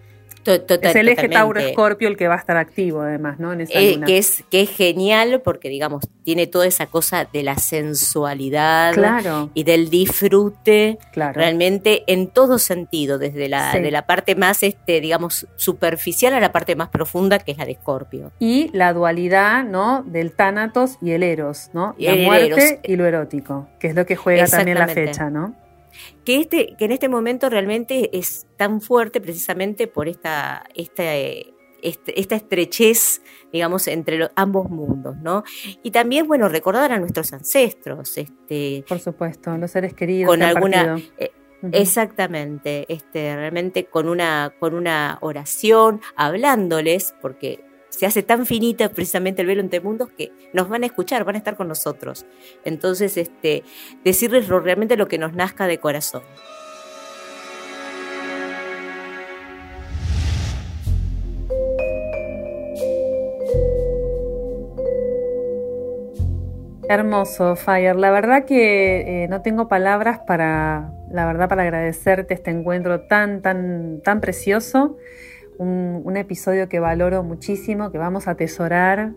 [0.45, 3.53] Es el eje Tauro-Escorpio el que va a estar activo además, ¿no?
[3.53, 7.43] En esa eh, que, es, que es genial porque, digamos, tiene toda esa cosa de
[7.43, 8.93] la sensualidad
[9.53, 15.47] y del disfrute, realmente en todo sentido, desde la, de la parte más, este, digamos,
[15.55, 18.31] superficial a la parte más profunda, que es la de Escorpio.
[18.39, 20.03] Y la dualidad, ¿no?
[20.03, 21.95] Del Tánatos y el Eros, ¿no?
[21.97, 25.55] La muerte y lo erótico, que es lo que juega también la fecha, ¿no?
[26.25, 32.19] Que, este, que en este momento realmente es tan fuerte precisamente por esta, esta, este,
[32.19, 33.21] esta estrechez,
[33.51, 35.43] digamos, entre ambos mundos, ¿no?
[35.83, 38.17] Y también, bueno, recordar a nuestros ancestros.
[38.17, 40.29] Este, por supuesto, los seres queridos.
[40.29, 40.97] Con alguna...
[41.17, 41.31] Eh,
[41.71, 47.63] exactamente, este, realmente con una, con una oración, hablándoles, porque
[47.97, 51.35] se hace tan finita precisamente el velo entre mundos que nos van a escuchar, van
[51.35, 52.25] a estar con nosotros.
[52.65, 53.63] Entonces, este,
[54.03, 56.23] decirles realmente lo que nos nazca de corazón.
[66.89, 67.95] Hermoso, Fire.
[67.95, 73.43] La verdad que eh, no tengo palabras para, la verdad, para agradecerte este encuentro tan,
[73.43, 74.97] tan, tan precioso
[75.63, 79.13] un, episodio que valoro muchísimo, que vamos a atesorar,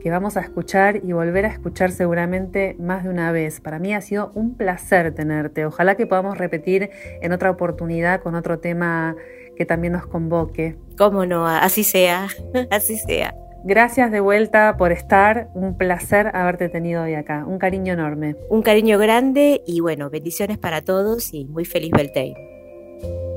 [0.00, 3.60] que vamos a escuchar y volver a escuchar seguramente más de una vez.
[3.60, 5.64] Para mí ha sido un placer tenerte.
[5.64, 6.90] Ojalá que podamos repetir
[7.22, 9.16] en otra oportunidad con otro tema
[9.56, 10.76] que también nos convoque.
[10.98, 12.28] Cómo no, así sea,
[12.70, 13.34] así sea.
[13.66, 18.36] Gracias de vuelta por estar, un placer haberte tenido hoy acá, un cariño enorme.
[18.50, 22.34] Un cariño grande y bueno, bendiciones para todos y muy feliz Beltane.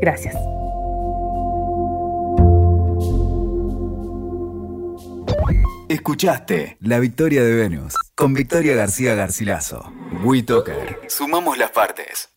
[0.01, 0.35] Gracias.
[5.89, 9.93] Escuchaste La Victoria de Venus con Victoria García Garcilaso.
[10.21, 10.99] WeToker.
[11.07, 12.36] Sumamos las partes.